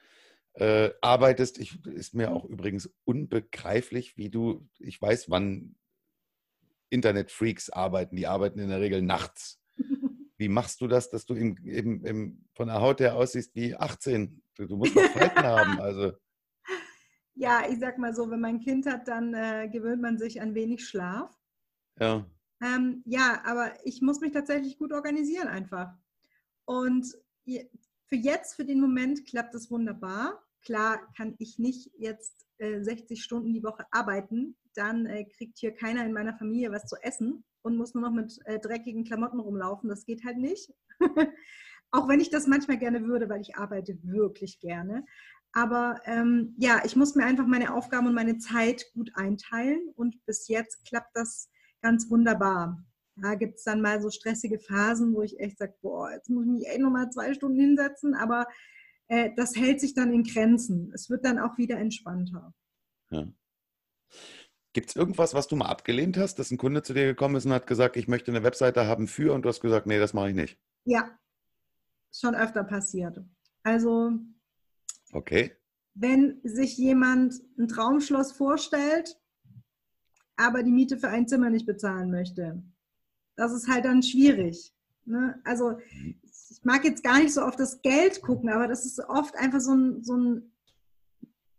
[0.54, 1.60] äh, arbeitest.
[1.60, 5.76] Ich, ist mir auch übrigens unbegreiflich, wie du, ich weiß, wann
[6.90, 8.16] Internetfreaks arbeiten.
[8.16, 9.62] Die arbeiten in der Regel nachts.
[10.38, 13.76] Wie machst du das, dass du im, im, im, von der Haut her aussiehst wie
[13.76, 14.42] 18?
[14.56, 15.80] Du, du musst noch Falten haben.
[15.80, 16.14] Also
[17.40, 20.42] ja, ich sag mal so, wenn man ein Kind hat, dann äh, gewöhnt man sich
[20.42, 21.34] an wenig Schlaf.
[21.98, 22.26] Ja.
[22.62, 25.94] Ähm, ja, aber ich muss mich tatsächlich gut organisieren einfach.
[26.66, 30.44] Und für jetzt, für den Moment klappt das wunderbar.
[30.66, 35.74] Klar kann ich nicht jetzt äh, 60 Stunden die Woche arbeiten, dann äh, kriegt hier
[35.74, 39.40] keiner in meiner Familie was zu essen und muss nur noch mit äh, dreckigen Klamotten
[39.40, 39.90] rumlaufen.
[39.90, 40.74] Das geht halt nicht.
[41.92, 45.06] Auch wenn ich das manchmal gerne würde, weil ich arbeite wirklich gerne.
[45.54, 50.24] Aber ähm, ja, ich muss mir einfach meine Aufgaben und meine Zeit gut einteilen und
[50.26, 51.50] bis jetzt klappt das
[51.82, 52.84] ganz wunderbar.
[53.16, 56.46] Da gibt es dann mal so stressige Phasen, wo ich echt sage, boah, jetzt muss
[56.46, 58.48] ich mich echt nochmal zwei Stunden hinsetzen, aber
[59.08, 60.92] äh, das hält sich dann in Grenzen.
[60.94, 62.54] Es wird dann auch wieder entspannter.
[63.10, 63.28] Ja.
[64.74, 67.46] Gibt es irgendwas, was du mal abgelehnt hast, dass ein Kunde zu dir gekommen ist
[67.46, 70.14] und hat gesagt, ich möchte eine Webseite haben für und du hast gesagt, nee, das
[70.14, 70.60] mache ich nicht?
[70.86, 71.10] Ja,
[72.14, 73.20] schon öfter passiert.
[73.64, 74.12] Also,
[75.14, 75.56] okay.
[75.94, 79.20] wenn sich jemand ein Traumschloss vorstellt,
[80.36, 82.64] aber die Miete für ein Zimmer nicht bezahlen möchte,
[83.36, 84.74] das ist halt dann schwierig.
[85.06, 85.40] Ne?
[85.44, 85.80] Also,
[86.24, 89.60] ich mag jetzt gar nicht so auf das Geld gucken, aber das ist oft einfach
[89.60, 90.52] so ein, so ein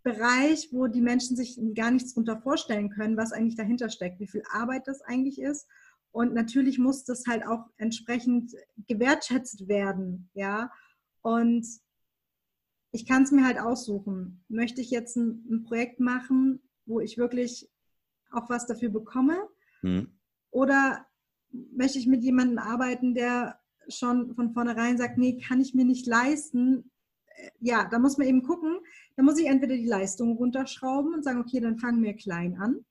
[0.02, 4.26] Bereich, wo die Menschen sich gar nichts darunter vorstellen können, was eigentlich dahinter steckt, wie
[4.26, 5.66] viel Arbeit das eigentlich ist.
[6.12, 8.52] Und natürlich muss das halt auch entsprechend
[8.88, 10.72] gewertschätzt werden, ja.
[11.22, 11.66] Und
[12.92, 14.44] ich kann es mir halt aussuchen.
[14.48, 17.70] Möchte ich jetzt ein, ein, Projekt machen, wo ich wirklich
[18.32, 19.36] auch was dafür bekomme?
[19.82, 20.08] Mhm.
[20.50, 21.06] Oder
[21.50, 26.06] möchte ich mit jemandem arbeiten, der schon von vornherein sagt, nee, kann ich mir nicht
[26.06, 26.90] leisten,
[27.60, 28.80] ja, da muss man eben gucken,
[29.16, 32.84] da muss ich entweder die Leistung runterschrauben und sagen, okay, dann fangen wir klein an.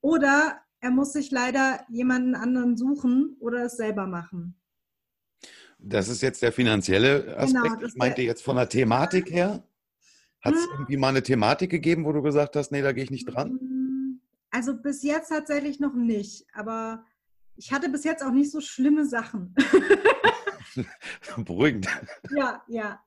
[0.00, 4.59] Oder er muss sich leider jemanden anderen suchen oder es selber machen.
[5.82, 7.64] Das ist jetzt der finanzielle Aspekt.
[7.64, 9.62] Genau, ich meinte jetzt von der Thematik her.
[10.40, 10.70] Hat es hm.
[10.72, 13.58] irgendwie mal eine Thematik gegeben, wo du gesagt hast, nee, da gehe ich nicht dran?
[13.60, 14.20] Hm,
[14.50, 16.46] also bis jetzt tatsächlich noch nicht.
[16.54, 17.04] Aber
[17.56, 19.54] ich hatte bis jetzt auch nicht so schlimme Sachen.
[21.36, 21.88] Beruhigend.
[22.34, 23.02] Ja, ja.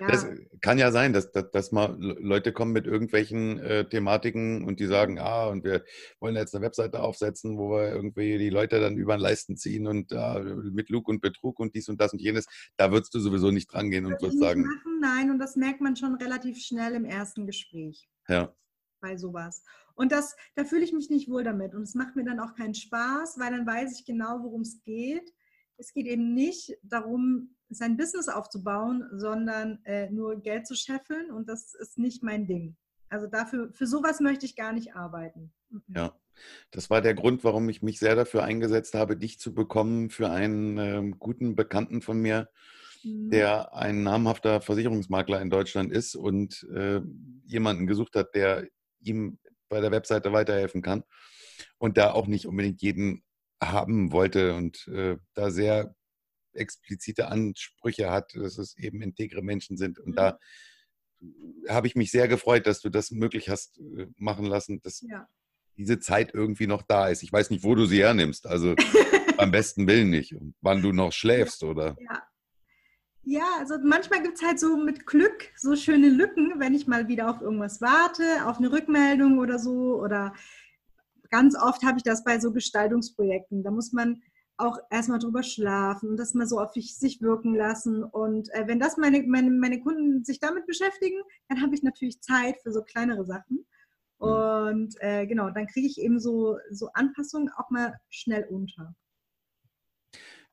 [0.00, 0.08] Ja.
[0.08, 0.26] Das
[0.60, 4.86] kann ja sein, dass, dass, dass mal Leute kommen mit irgendwelchen äh, Thematiken und die
[4.86, 5.84] sagen, ah, und wir
[6.20, 9.86] wollen jetzt eine Webseite aufsetzen, wo wir irgendwie die Leute dann über den Leisten ziehen
[9.86, 12.46] und äh, mit Lug und Betrug und dies und das und jenes.
[12.76, 14.62] Da würdest du sowieso nicht dran gehen und würdest sagen.
[14.62, 18.08] Machen, nein, und das merkt man schon relativ schnell im ersten Gespräch.
[18.28, 18.54] Ja.
[19.00, 19.62] Bei sowas.
[19.94, 21.74] Und das, da fühle ich mich nicht wohl damit.
[21.74, 24.82] Und es macht mir dann auch keinen Spaß, weil dann weiß ich genau, worum es
[24.82, 25.32] geht.
[25.78, 31.48] Es geht eben nicht darum, sein Business aufzubauen, sondern äh, nur Geld zu scheffeln und
[31.48, 32.76] das ist nicht mein Ding.
[33.08, 35.52] Also dafür, für sowas möchte ich gar nicht arbeiten.
[35.88, 36.14] Ja,
[36.70, 40.30] das war der Grund, warum ich mich sehr dafür eingesetzt habe, dich zu bekommen für
[40.30, 42.48] einen äh, guten Bekannten von mir,
[43.02, 43.30] mhm.
[43.30, 47.00] der ein namhafter Versicherungsmakler in Deutschland ist und äh,
[47.44, 48.68] jemanden gesucht hat, der
[49.00, 49.38] ihm
[49.68, 51.04] bei der Webseite weiterhelfen kann
[51.78, 53.22] und da auch nicht unbedingt jeden
[53.60, 55.95] haben wollte und äh, da sehr
[56.56, 59.98] explizite Ansprüche hat, dass es eben integre Menschen sind.
[59.98, 60.16] Und mhm.
[60.16, 60.38] da
[61.68, 65.28] habe ich mich sehr gefreut, dass du das möglich hast äh, machen lassen, dass ja.
[65.76, 67.22] diese Zeit irgendwie noch da ist.
[67.22, 68.74] Ich weiß nicht, wo du sie hernimmst, also
[69.38, 70.34] am besten Willen nicht.
[70.34, 71.96] Und wann du noch schläfst, oder?
[72.00, 72.22] Ja.
[73.28, 77.08] Ja, also manchmal gibt es halt so mit Glück so schöne Lücken, wenn ich mal
[77.08, 80.00] wieder auf irgendwas warte, auf eine Rückmeldung oder so.
[80.00, 80.32] Oder
[81.28, 83.64] ganz oft habe ich das bei so Gestaltungsprojekten.
[83.64, 84.22] Da muss man
[84.58, 88.02] auch erstmal drüber schlafen und das mal so auf sich wirken lassen.
[88.04, 92.20] Und äh, wenn das meine, meine, meine Kunden sich damit beschäftigen, dann habe ich natürlich
[92.20, 93.66] Zeit für so kleinere Sachen.
[94.18, 94.26] Mhm.
[94.26, 98.94] Und äh, genau, dann kriege ich eben so, so Anpassungen auch mal schnell unter.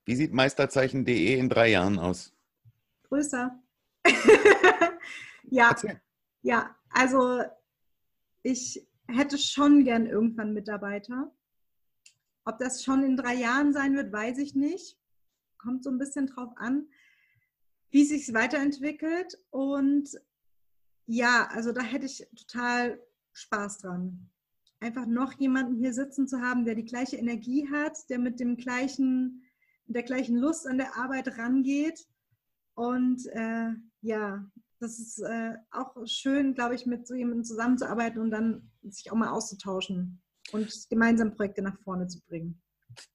[0.06, 2.34] Wie sieht Meisterzeichen.de in drei Jahren aus?
[3.04, 3.58] Größer.
[5.50, 5.74] ja,
[6.42, 7.42] ja, also
[8.42, 11.32] ich hätte schon gern irgendwann Mitarbeiter.
[12.46, 14.98] Ob das schon in drei Jahren sein wird, weiß ich nicht.
[15.58, 16.88] Kommt so ein bisschen drauf an,
[17.90, 19.38] wie sich es weiterentwickelt.
[19.50, 20.10] Und
[21.06, 24.30] ja, also da hätte ich total Spaß dran.
[24.82, 28.58] Einfach noch jemanden hier sitzen zu haben, der die gleiche Energie hat, der mit dem
[28.58, 29.44] gleichen,
[29.86, 32.06] der gleichen Lust an der Arbeit rangeht.
[32.76, 33.70] Und äh,
[34.02, 34.46] ja,
[34.80, 39.16] das ist äh, auch schön, glaube ich, mit so jemandem zusammenzuarbeiten und dann sich auch
[39.16, 42.62] mal auszutauschen und gemeinsam Projekte nach vorne zu bringen.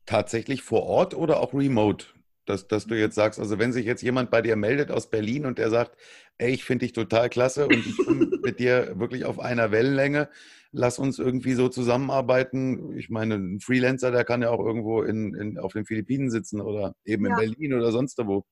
[0.06, 2.06] Tatsächlich vor Ort oder auch remote?
[2.46, 5.44] Dass, dass du jetzt sagst, also wenn sich jetzt jemand bei dir meldet aus Berlin
[5.44, 5.98] und der sagt,
[6.38, 10.30] ey, ich finde dich total klasse und ich bin mit dir wirklich auf einer Wellenlänge,
[10.72, 12.96] lass uns irgendwie so zusammenarbeiten.
[12.96, 16.62] Ich meine, ein Freelancer, der kann ja auch irgendwo in, in, auf den Philippinen sitzen
[16.62, 17.32] oder eben ja.
[17.32, 18.44] in Berlin oder sonst wo.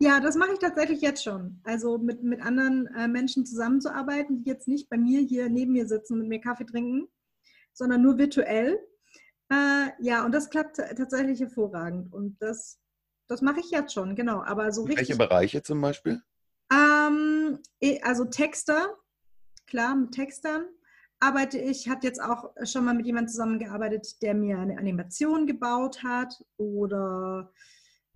[0.00, 1.60] Ja, das mache ich tatsächlich jetzt schon.
[1.62, 5.86] Also mit, mit anderen äh, Menschen zusammenzuarbeiten, die jetzt nicht bei mir hier neben mir
[5.86, 7.06] sitzen und mit mir Kaffee trinken,
[7.72, 8.78] sondern nur virtuell.
[9.50, 12.12] Äh, ja, und das klappt tatsächlich hervorragend.
[12.12, 12.78] Und das,
[13.28, 14.42] das mache ich jetzt schon, genau.
[14.42, 16.22] Aber so richtig, Welche Bereiche zum Beispiel?
[16.72, 17.58] Ähm,
[18.02, 18.96] also Texter,
[19.66, 20.66] klar, mit Textern
[21.22, 26.02] arbeite ich, habe jetzt auch schon mal mit jemandem zusammengearbeitet, der mir eine Animation gebaut
[26.02, 27.52] hat oder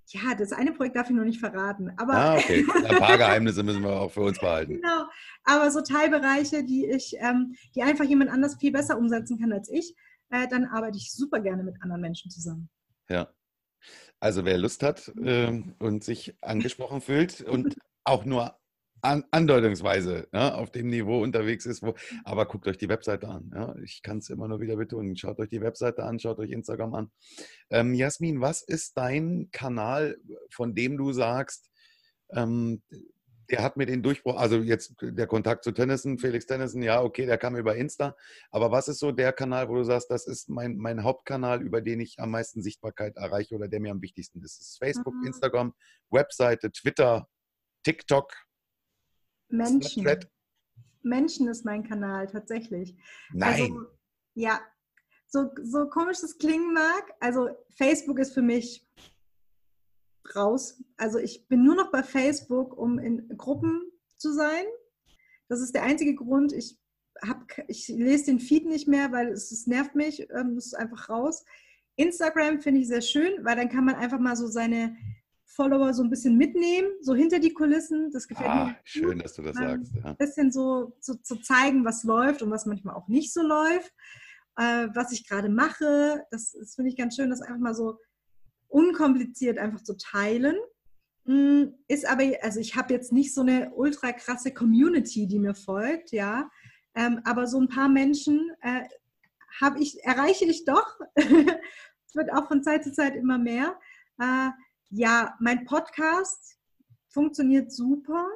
[0.09, 1.93] ja, das eine Projekt darf ich noch nicht verraten.
[1.97, 2.65] Aber ah, okay.
[2.89, 4.75] Ein paar Geheimnisse müssen wir auch für uns behalten.
[4.75, 5.05] Genau.
[5.45, 9.69] Aber so Teilbereiche, die ich, ähm, die einfach jemand anders viel besser umsetzen kann als
[9.69, 9.95] ich,
[10.31, 12.69] äh, dann arbeite ich super gerne mit anderen Menschen zusammen.
[13.09, 13.29] Ja.
[14.21, 18.59] Also wer Lust hat äh, und sich angesprochen fühlt und auch nur
[19.07, 21.83] an, andeutungsweise ja, auf dem Niveau unterwegs ist.
[21.83, 21.95] Wo,
[22.25, 23.51] aber guckt euch die Webseite an.
[23.55, 23.75] Ja.
[23.83, 25.17] Ich kann es immer nur wieder betonen.
[25.17, 27.11] Schaut euch die Webseite an, schaut euch Instagram an.
[27.71, 30.19] Ähm, Jasmin, was ist dein Kanal,
[30.51, 31.71] von dem du sagst,
[32.31, 32.83] ähm,
[33.51, 37.27] der hat mir den Durchbruch, also jetzt der Kontakt zu Tennyson, Felix Tennyson, ja, okay,
[37.27, 38.17] der kam über Insta.
[38.51, 41.81] Aber was ist so der Kanal, wo du sagst, das ist mein, mein Hauptkanal, über
[41.81, 44.59] den ich am meisten Sichtbarkeit erreiche oder der mir am wichtigsten ist?
[44.59, 45.29] Das ist Facebook, mhm.
[45.29, 45.75] Instagram,
[46.11, 47.29] Webseite, Twitter,
[47.85, 48.33] TikTok,
[49.49, 50.03] Menschen.
[50.03, 50.31] Snapchat?
[51.03, 52.97] Menschen ist mein Kanal, tatsächlich.
[53.33, 53.61] Nein.
[53.63, 53.87] Also,
[54.35, 54.61] ja,
[55.29, 58.87] so, so komisch das klingen mag, also Facebook ist für mich
[60.35, 60.83] raus.
[60.97, 63.83] Also ich bin nur noch bei Facebook, um in Gruppen
[64.17, 64.65] zu sein.
[65.49, 66.53] Das ist der einzige Grund.
[66.53, 66.79] Ich,
[67.23, 70.29] hab, ich lese den Feed nicht mehr, weil es, es nervt mich.
[70.31, 71.45] Ähm, es ist einfach raus.
[71.97, 74.97] Instagram finde ich sehr schön, weil dann kann man einfach mal so seine
[75.47, 78.11] Follower so ein bisschen mitnehmen, so hinter die Kulissen.
[78.13, 78.77] Das gefällt ah, mir.
[78.85, 79.93] Schön, dass du das mal sagst.
[80.05, 83.43] Ein bisschen so zu so, so zeigen, was läuft und was manchmal auch nicht so
[83.43, 83.93] läuft.
[84.59, 87.99] Äh, was ich gerade mache, das, das finde ich ganz schön, das einfach mal so
[88.69, 90.57] unkompliziert einfach zu teilen.
[91.25, 95.55] Mm, ist aber, also ich habe jetzt nicht so eine ultra krasse Community, die mir
[95.55, 96.49] folgt, ja.
[96.95, 98.83] Ähm, aber so ein paar Menschen äh,
[99.79, 100.99] ich, erreiche ich doch.
[101.15, 103.79] es wird auch von Zeit zu Zeit immer mehr.
[104.19, 104.51] Äh,
[104.91, 106.59] ja, mein Podcast
[107.09, 108.29] funktioniert super,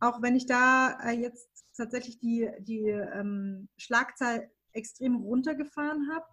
[0.00, 6.24] auch wenn ich da äh, jetzt tatsächlich die, die ähm, Schlagzahl extrem runtergefahren habe.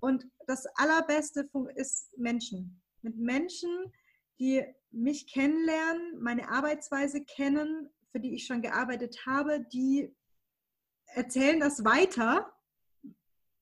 [0.00, 2.82] Und das Allerbeste ist Menschen.
[3.02, 3.92] Mit Menschen,
[4.38, 10.14] die mich kennenlernen, meine Arbeitsweise kennen, für die ich schon gearbeitet habe, die
[11.14, 12.52] erzählen das weiter.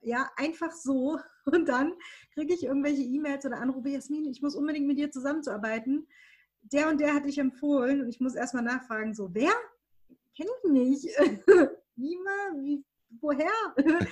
[0.00, 1.18] Ja, einfach so.
[1.46, 1.94] Und dann
[2.34, 6.06] kriege ich irgendwelche E-Mails oder Anrufe, Jasmin, ich muss unbedingt mit dir zusammenzuarbeiten.
[6.62, 9.52] Der und der hat dich empfohlen und ich muss erstmal nachfragen, so, wer?
[10.36, 11.04] Kenne ich nicht.
[11.96, 12.62] Wie mal?
[12.62, 12.84] Wie,
[13.20, 13.48] woher?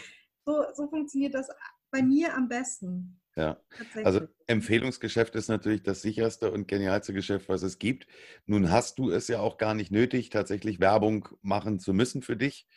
[0.46, 1.48] so, so funktioniert das
[1.90, 3.20] bei mir am besten.
[3.36, 3.60] Ja,
[4.04, 8.06] also Empfehlungsgeschäft ist natürlich das sicherste und genialste Geschäft, was es gibt.
[8.46, 12.36] Nun hast du es ja auch gar nicht nötig, tatsächlich Werbung machen zu müssen für
[12.36, 12.68] dich,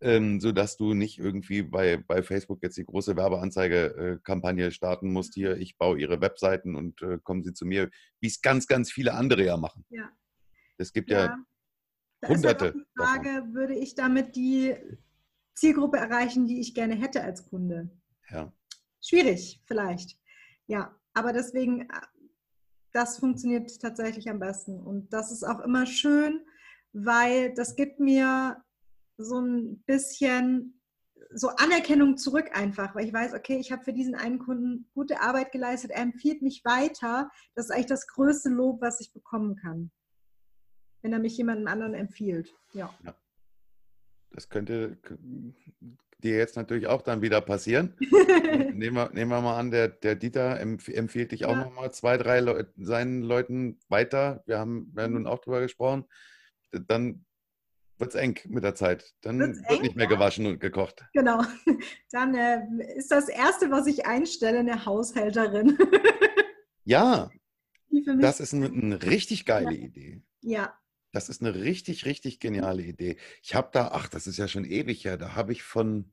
[0.00, 5.34] ähm, sodass du nicht irgendwie bei, bei Facebook jetzt die große Werbeanzeige-Kampagne äh, starten musst.
[5.34, 7.90] Hier, ich baue ihre Webseiten und äh, kommen sie zu mir,
[8.20, 9.84] wie es ganz, ganz viele andere ja machen.
[9.90, 10.10] Ja.
[10.76, 11.44] Es gibt ja, ja
[12.20, 12.66] da hunderte.
[12.66, 13.54] Ist halt die Frage, davon.
[13.54, 14.74] würde ich damit die
[15.54, 17.90] Zielgruppe erreichen, die ich gerne hätte als Kunde?
[18.30, 18.52] Ja
[19.00, 20.18] schwierig vielleicht.
[20.66, 22.00] Ja, aber deswegen, äh,
[22.92, 24.80] das funktioniert tatsächlich am besten.
[24.80, 26.44] Und das ist auch immer schön,
[26.92, 28.62] weil das gibt mir
[29.18, 30.80] so ein bisschen
[31.30, 35.20] so Anerkennung zurück einfach, weil ich weiß, okay, ich habe für diesen einen Kunden gute
[35.20, 37.30] Arbeit geleistet, er empfiehlt mich weiter.
[37.54, 39.90] Das ist eigentlich das größte Lob, was ich bekommen kann,
[41.02, 42.54] wenn er mich jemandem anderen empfiehlt.
[42.72, 42.94] Ja.
[43.04, 43.14] ja.
[44.30, 44.98] Das könnte,
[46.22, 47.94] dir jetzt natürlich auch dann wieder passieren.
[48.00, 51.64] nehmen, wir, nehmen wir mal an, der, der Dieter empfiehlt dich auch ja.
[51.64, 54.42] nochmal zwei, drei Leu seinen Leuten weiter.
[54.46, 56.04] Wir haben ja nun auch drüber gesprochen.
[56.72, 57.24] Dann
[57.98, 59.14] wird es eng mit der Zeit.
[59.20, 61.04] Dann Wird's wird eng, nicht mehr gewaschen und gekocht.
[61.12, 61.42] Genau.
[62.10, 62.60] Dann äh,
[62.96, 65.78] ist das Erste, was ich einstelle, eine Haushälterin.
[66.84, 67.30] ja,
[68.20, 69.84] das ist eine, eine richtig geile ja.
[69.84, 70.22] Idee.
[70.40, 70.78] Ja,
[71.12, 73.16] das ist eine richtig, richtig geniale Idee.
[73.42, 76.12] Ich habe da, ach, das ist ja schon ewig her, da habe ich von,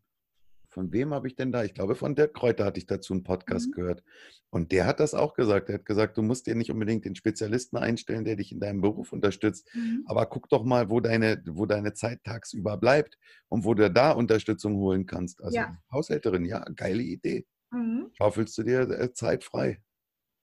[0.76, 1.64] von wem habe ich denn da?
[1.64, 3.72] Ich glaube, von Dirk Kräuter hatte ich dazu einen Podcast mhm.
[3.72, 4.04] gehört.
[4.50, 5.70] Und der hat das auch gesagt.
[5.70, 8.82] Er hat gesagt, du musst dir nicht unbedingt den Spezialisten einstellen, der dich in deinem
[8.82, 9.74] Beruf unterstützt.
[9.74, 10.04] Mhm.
[10.06, 13.18] Aber guck doch mal, wo deine, wo deine Zeit tagsüber bleibt
[13.48, 15.42] und wo du da Unterstützung holen kannst.
[15.42, 15.78] Also ja.
[15.90, 17.48] Haushälterin, ja, geile Idee.
[17.72, 18.12] Mhm.
[18.12, 19.82] Schaufelst du dir äh, Zeit frei.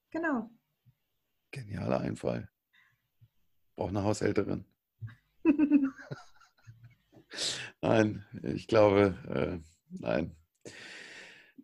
[0.09, 0.49] Genau.
[1.51, 2.49] Genialer Einfall.
[3.75, 4.65] Braucht eine Haushälterin.
[7.83, 10.35] nein, ich glaube, äh, nein.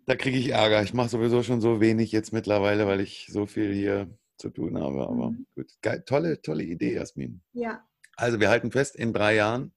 [0.05, 0.82] Da kriege ich Ärger.
[0.82, 4.77] Ich mache sowieso schon so wenig jetzt mittlerweile, weil ich so viel hier zu tun
[4.77, 5.07] habe.
[5.07, 5.45] Aber mhm.
[5.55, 7.41] gut, Geil, tolle, tolle Idee, Jasmin.
[7.53, 7.86] Ja.
[8.15, 9.71] Also wir halten fest, in drei Jahren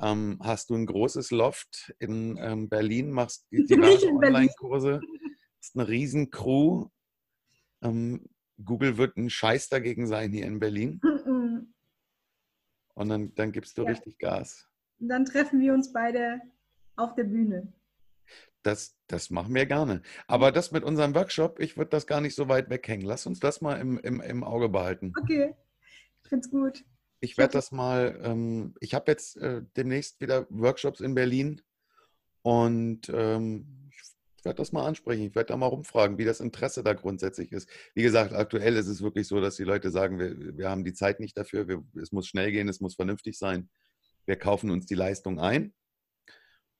[0.00, 5.00] ähm, hast du ein großes Loft in ähm, Berlin, machst diverse Online-Kurse,
[5.58, 6.88] hast eine riesen Crew.
[7.82, 8.26] Ähm,
[8.64, 11.00] Google wird ein Scheiß dagegen sein hier in Berlin.
[12.94, 13.88] Und dann, dann gibst du ja.
[13.88, 14.68] richtig Gas.
[15.00, 16.40] Und dann treffen wir uns beide
[16.96, 17.72] auf der Bühne.
[18.62, 20.02] Das, das machen wir gerne.
[20.26, 23.06] Aber das mit unserem Workshop, ich würde das gar nicht so weit weghängen.
[23.06, 25.12] Lass uns das mal im, im, im Auge behalten.
[25.20, 25.54] Okay,
[26.22, 26.84] ich finde es gut.
[27.20, 31.60] Ich werde das mal, ähm, ich habe jetzt äh, demnächst wieder Workshops in Berlin
[32.42, 35.22] und ähm, ich werde das mal ansprechen.
[35.22, 37.68] Ich werde da mal rumfragen, wie das Interesse da grundsätzlich ist.
[37.94, 40.92] Wie gesagt, aktuell ist es wirklich so, dass die Leute sagen, wir, wir haben die
[40.92, 43.70] Zeit nicht dafür, wir, es muss schnell gehen, es muss vernünftig sein.
[44.26, 45.72] Wir kaufen uns die Leistung ein.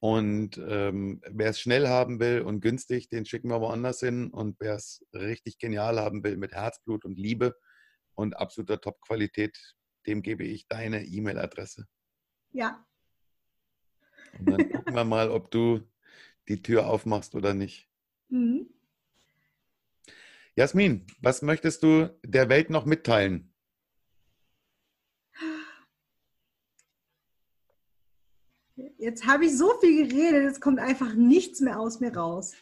[0.04, 4.28] Und ähm, wer es schnell haben will und günstig, den schicken wir woanders hin.
[4.28, 7.56] Und wer es richtig genial haben will mit Herzblut und Liebe
[8.12, 9.58] und absoluter Top-Qualität,
[10.06, 11.86] dem gebe ich deine E-Mail-Adresse.
[12.52, 12.86] Ja.
[14.38, 15.80] Und dann gucken wir mal, ob du
[16.48, 17.88] die Tür aufmachst oder nicht.
[18.28, 18.68] Mhm.
[20.54, 23.53] Jasmin, was möchtest du der Welt noch mitteilen?
[29.04, 32.54] Jetzt habe ich so viel geredet, es kommt einfach nichts mehr aus mir raus.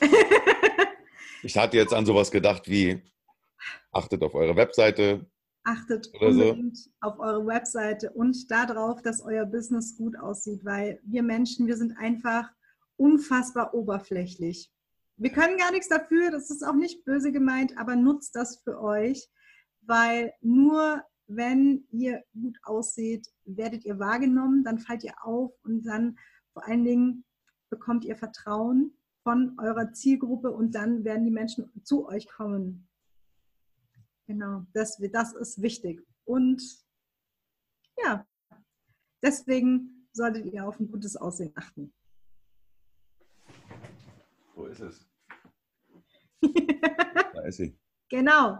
[1.42, 3.02] ich hatte jetzt an sowas gedacht wie,
[3.90, 5.26] achtet auf eure Webseite.
[5.64, 6.56] Achtet so.
[7.00, 11.98] auf eure Webseite und darauf, dass euer Business gut aussieht, weil wir Menschen, wir sind
[11.98, 12.52] einfach
[12.96, 14.70] unfassbar oberflächlich.
[15.16, 18.80] Wir können gar nichts dafür, das ist auch nicht böse gemeint, aber nutzt das für
[18.80, 19.28] euch,
[19.80, 26.18] weil nur wenn ihr gut ausseht, werdet ihr wahrgenommen, dann fallt ihr auf und dann
[26.52, 27.24] vor allen Dingen
[27.70, 32.88] bekommt ihr Vertrauen von eurer Zielgruppe und dann werden die Menschen zu euch kommen.
[34.26, 36.06] Genau, das, das ist wichtig.
[36.24, 36.62] Und
[38.02, 38.26] ja,
[39.22, 41.92] deswegen solltet ihr auf ein gutes Aussehen achten.
[44.54, 45.06] Wo ist es?
[46.42, 47.76] da ist sie.
[48.08, 48.58] Genau,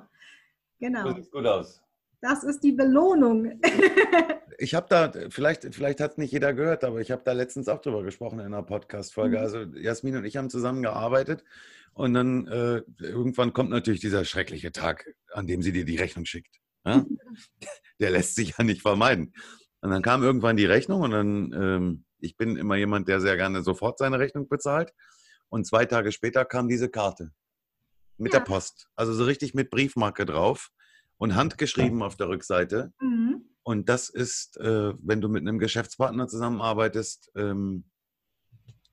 [0.78, 1.04] genau.
[1.04, 1.83] Das sieht gut aus.
[2.24, 3.60] Das ist die Belohnung.
[4.58, 7.68] ich habe da, vielleicht, vielleicht hat es nicht jeder gehört, aber ich habe da letztens
[7.68, 9.36] auch drüber gesprochen in einer Podcast-Folge.
[9.36, 9.42] Mhm.
[9.42, 11.44] Also Jasmin und ich haben zusammen gearbeitet
[11.92, 16.24] und dann äh, irgendwann kommt natürlich dieser schreckliche Tag, an dem sie dir die Rechnung
[16.24, 16.56] schickt.
[16.86, 17.04] Ja?
[18.00, 19.34] Der lässt sich ja nicht vermeiden.
[19.82, 23.36] Und dann kam irgendwann die Rechnung und dann, ähm, ich bin immer jemand, der sehr
[23.36, 24.94] gerne sofort seine Rechnung bezahlt.
[25.50, 27.32] Und zwei Tage später kam diese Karte
[28.16, 28.38] mit ja.
[28.38, 28.88] der Post.
[28.96, 30.70] Also so richtig mit Briefmarke drauf
[31.24, 32.92] und handgeschrieben auf der Rückseite.
[33.00, 33.48] Mhm.
[33.62, 37.84] Und das ist, äh, wenn du mit einem Geschäftspartner zusammenarbeitest, ähm,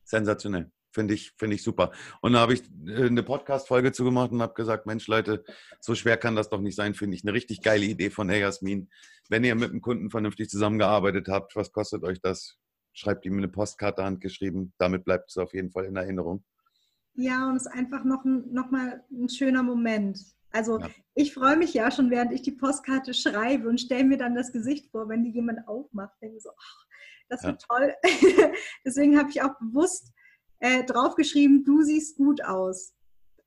[0.06, 0.72] sensationell.
[0.94, 1.92] Finde ich, find ich super.
[2.22, 5.44] Und da habe ich äh, eine Podcast-Folge zugemacht und habe gesagt, Mensch Leute,
[5.82, 8.40] so schwer kann das doch nicht sein, finde ich eine richtig geile Idee von Hey
[8.40, 8.90] Jasmin.
[9.28, 12.58] Wenn ihr mit einem Kunden vernünftig zusammengearbeitet habt, was kostet euch das?
[12.94, 14.74] Schreibt ihm eine Postkarte handgeschrieben.
[14.78, 16.46] Damit bleibt es auf jeden Fall in Erinnerung.
[17.14, 20.18] Ja, und es ist einfach noch, ein, noch mal ein schöner Moment.
[20.52, 20.90] Also ja.
[21.16, 24.52] ich freue mich ja schon, während ich die Postkarte schreibe und stelle mir dann das
[24.52, 26.14] Gesicht vor, wenn die jemand aufmacht.
[26.22, 26.86] Denke so, ach,
[27.30, 27.68] das wird ja.
[27.68, 27.94] toll.
[28.86, 30.12] Deswegen habe ich auch bewusst
[30.60, 32.94] äh, draufgeschrieben, du siehst gut aus.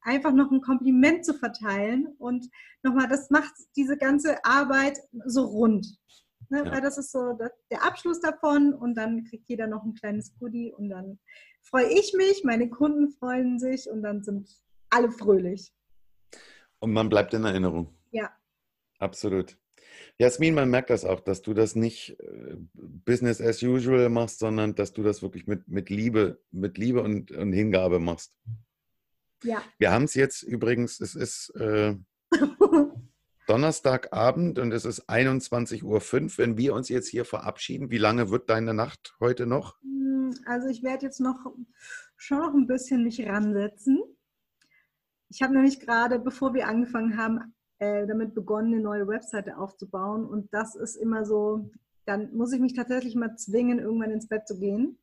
[0.03, 2.49] Einfach noch ein Kompliment zu verteilen und
[2.83, 5.87] nochmal, das macht diese ganze Arbeit so rund.
[6.51, 6.65] Ne?
[6.65, 6.73] Ja.
[6.73, 7.39] Weil das ist so
[7.71, 11.19] der Abschluss davon und dann kriegt jeder noch ein kleines Goodie und dann
[11.63, 14.49] freue ich mich, meine Kunden freuen sich und dann sind
[14.91, 15.73] alle fröhlich.
[16.85, 17.95] Und man bleibt in Erinnerung.
[18.11, 18.31] Ja.
[18.99, 19.57] Absolut.
[20.19, 24.75] Jasmin, man merkt das auch, dass du das nicht äh, Business as usual machst, sondern
[24.75, 28.35] dass du das wirklich mit, mit Liebe, mit Liebe und, und Hingabe machst.
[29.45, 29.63] Ja.
[29.79, 31.97] Wir haben es jetzt übrigens, es ist äh,
[33.47, 36.03] Donnerstagabend und es ist 21.05 Uhr.
[36.37, 39.81] Wenn wir uns jetzt hier verabschieden, wie lange wird deine Nacht heute noch?
[39.81, 41.47] Hm, also ich werde jetzt noch
[42.19, 44.03] schon noch ein bisschen mich ransetzen.
[45.35, 50.25] Ich habe nämlich gerade, bevor wir angefangen haben, äh, damit begonnen, eine neue Webseite aufzubauen.
[50.25, 51.73] Und das ist immer so,
[52.07, 54.97] dann muss ich mich tatsächlich mal zwingen, irgendwann ins Bett zu gehen,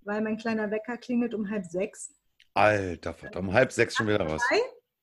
[0.00, 2.14] weil mein kleiner Wecker klingelt um halb sechs.
[2.54, 4.40] Alter, um halb sechs schon wieder raus.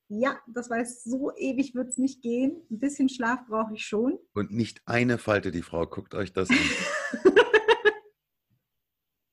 [0.08, 2.66] Ja, das weiß, so ewig wird es nicht gehen.
[2.68, 4.18] Ein bisschen Schlaf brauche ich schon.
[4.34, 5.86] Und nicht eine Falte, die Frau.
[5.86, 6.56] Guckt euch das an.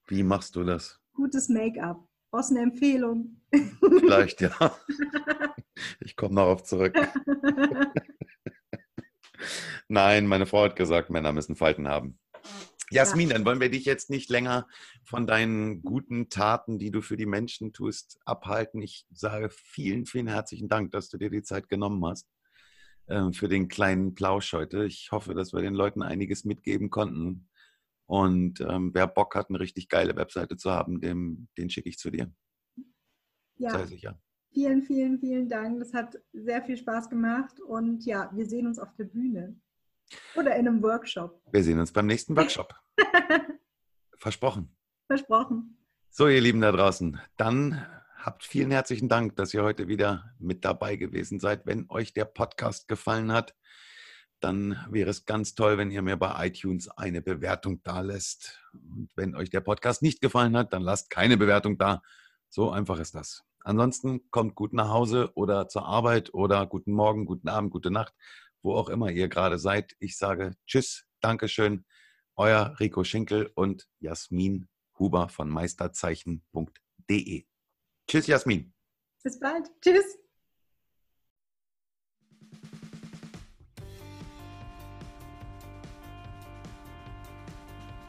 [0.07, 0.99] Wie machst du das?
[1.13, 2.07] Gutes Make-up.
[2.31, 3.41] Brauchst eine Empfehlung?
[3.51, 4.77] Vielleicht, ja.
[6.01, 6.93] Ich komme darauf zurück.
[9.87, 12.19] Nein, meine Frau hat gesagt, Männer müssen Falten haben.
[12.91, 14.67] Jasmin, dann wollen wir dich jetzt nicht länger
[15.03, 18.81] von deinen guten Taten, die du für die Menschen tust, abhalten.
[18.81, 22.27] Ich sage vielen, vielen herzlichen Dank, dass du dir die Zeit genommen hast
[23.07, 24.85] äh, für den kleinen Plausch heute.
[24.85, 27.48] Ich hoffe, dass wir den Leuten einiges mitgeben konnten,
[28.09, 31.99] und ähm, wer Bock hat, eine richtig geile Webseite zu haben, dem, den schicke ich
[31.99, 32.33] zu dir.
[33.57, 33.69] Ja.
[33.69, 34.19] Sei sicher.
[34.51, 35.79] Vielen, vielen, vielen Dank.
[35.79, 37.59] Das hat sehr viel Spaß gemacht.
[37.59, 39.59] Und ja, wir sehen uns auf der Bühne.
[40.35, 41.39] Oder in einem Workshop.
[41.51, 42.73] Wir sehen uns beim nächsten Workshop.
[44.17, 44.75] Versprochen.
[45.05, 45.77] Versprochen.
[46.09, 47.85] So, ihr Lieben da draußen, dann
[48.17, 51.67] habt vielen herzlichen Dank, dass ihr heute wieder mit dabei gewesen seid.
[51.67, 53.53] Wenn euch der Podcast gefallen hat,
[54.39, 58.59] dann wäre es ganz toll, wenn ihr mir bei iTunes eine Bewertung da lässt.
[58.73, 62.01] Und wenn euch der Podcast nicht gefallen hat, dann lasst keine Bewertung da,
[62.49, 63.43] So einfach ist das.
[63.63, 68.13] Ansonsten kommt gut nach Hause oder zur Arbeit oder guten Morgen, guten Abend, gute Nacht,
[68.61, 69.95] wo auch immer ihr gerade seid.
[69.99, 71.85] Ich sage Tschüss, Dankeschön,
[72.35, 74.67] euer Rico Schinkel und Jasmin
[74.97, 77.45] Huber von meisterzeichen.de.
[78.07, 78.73] Tschüss, Jasmin.
[79.23, 79.69] Bis bald.
[79.81, 80.28] Tschüss.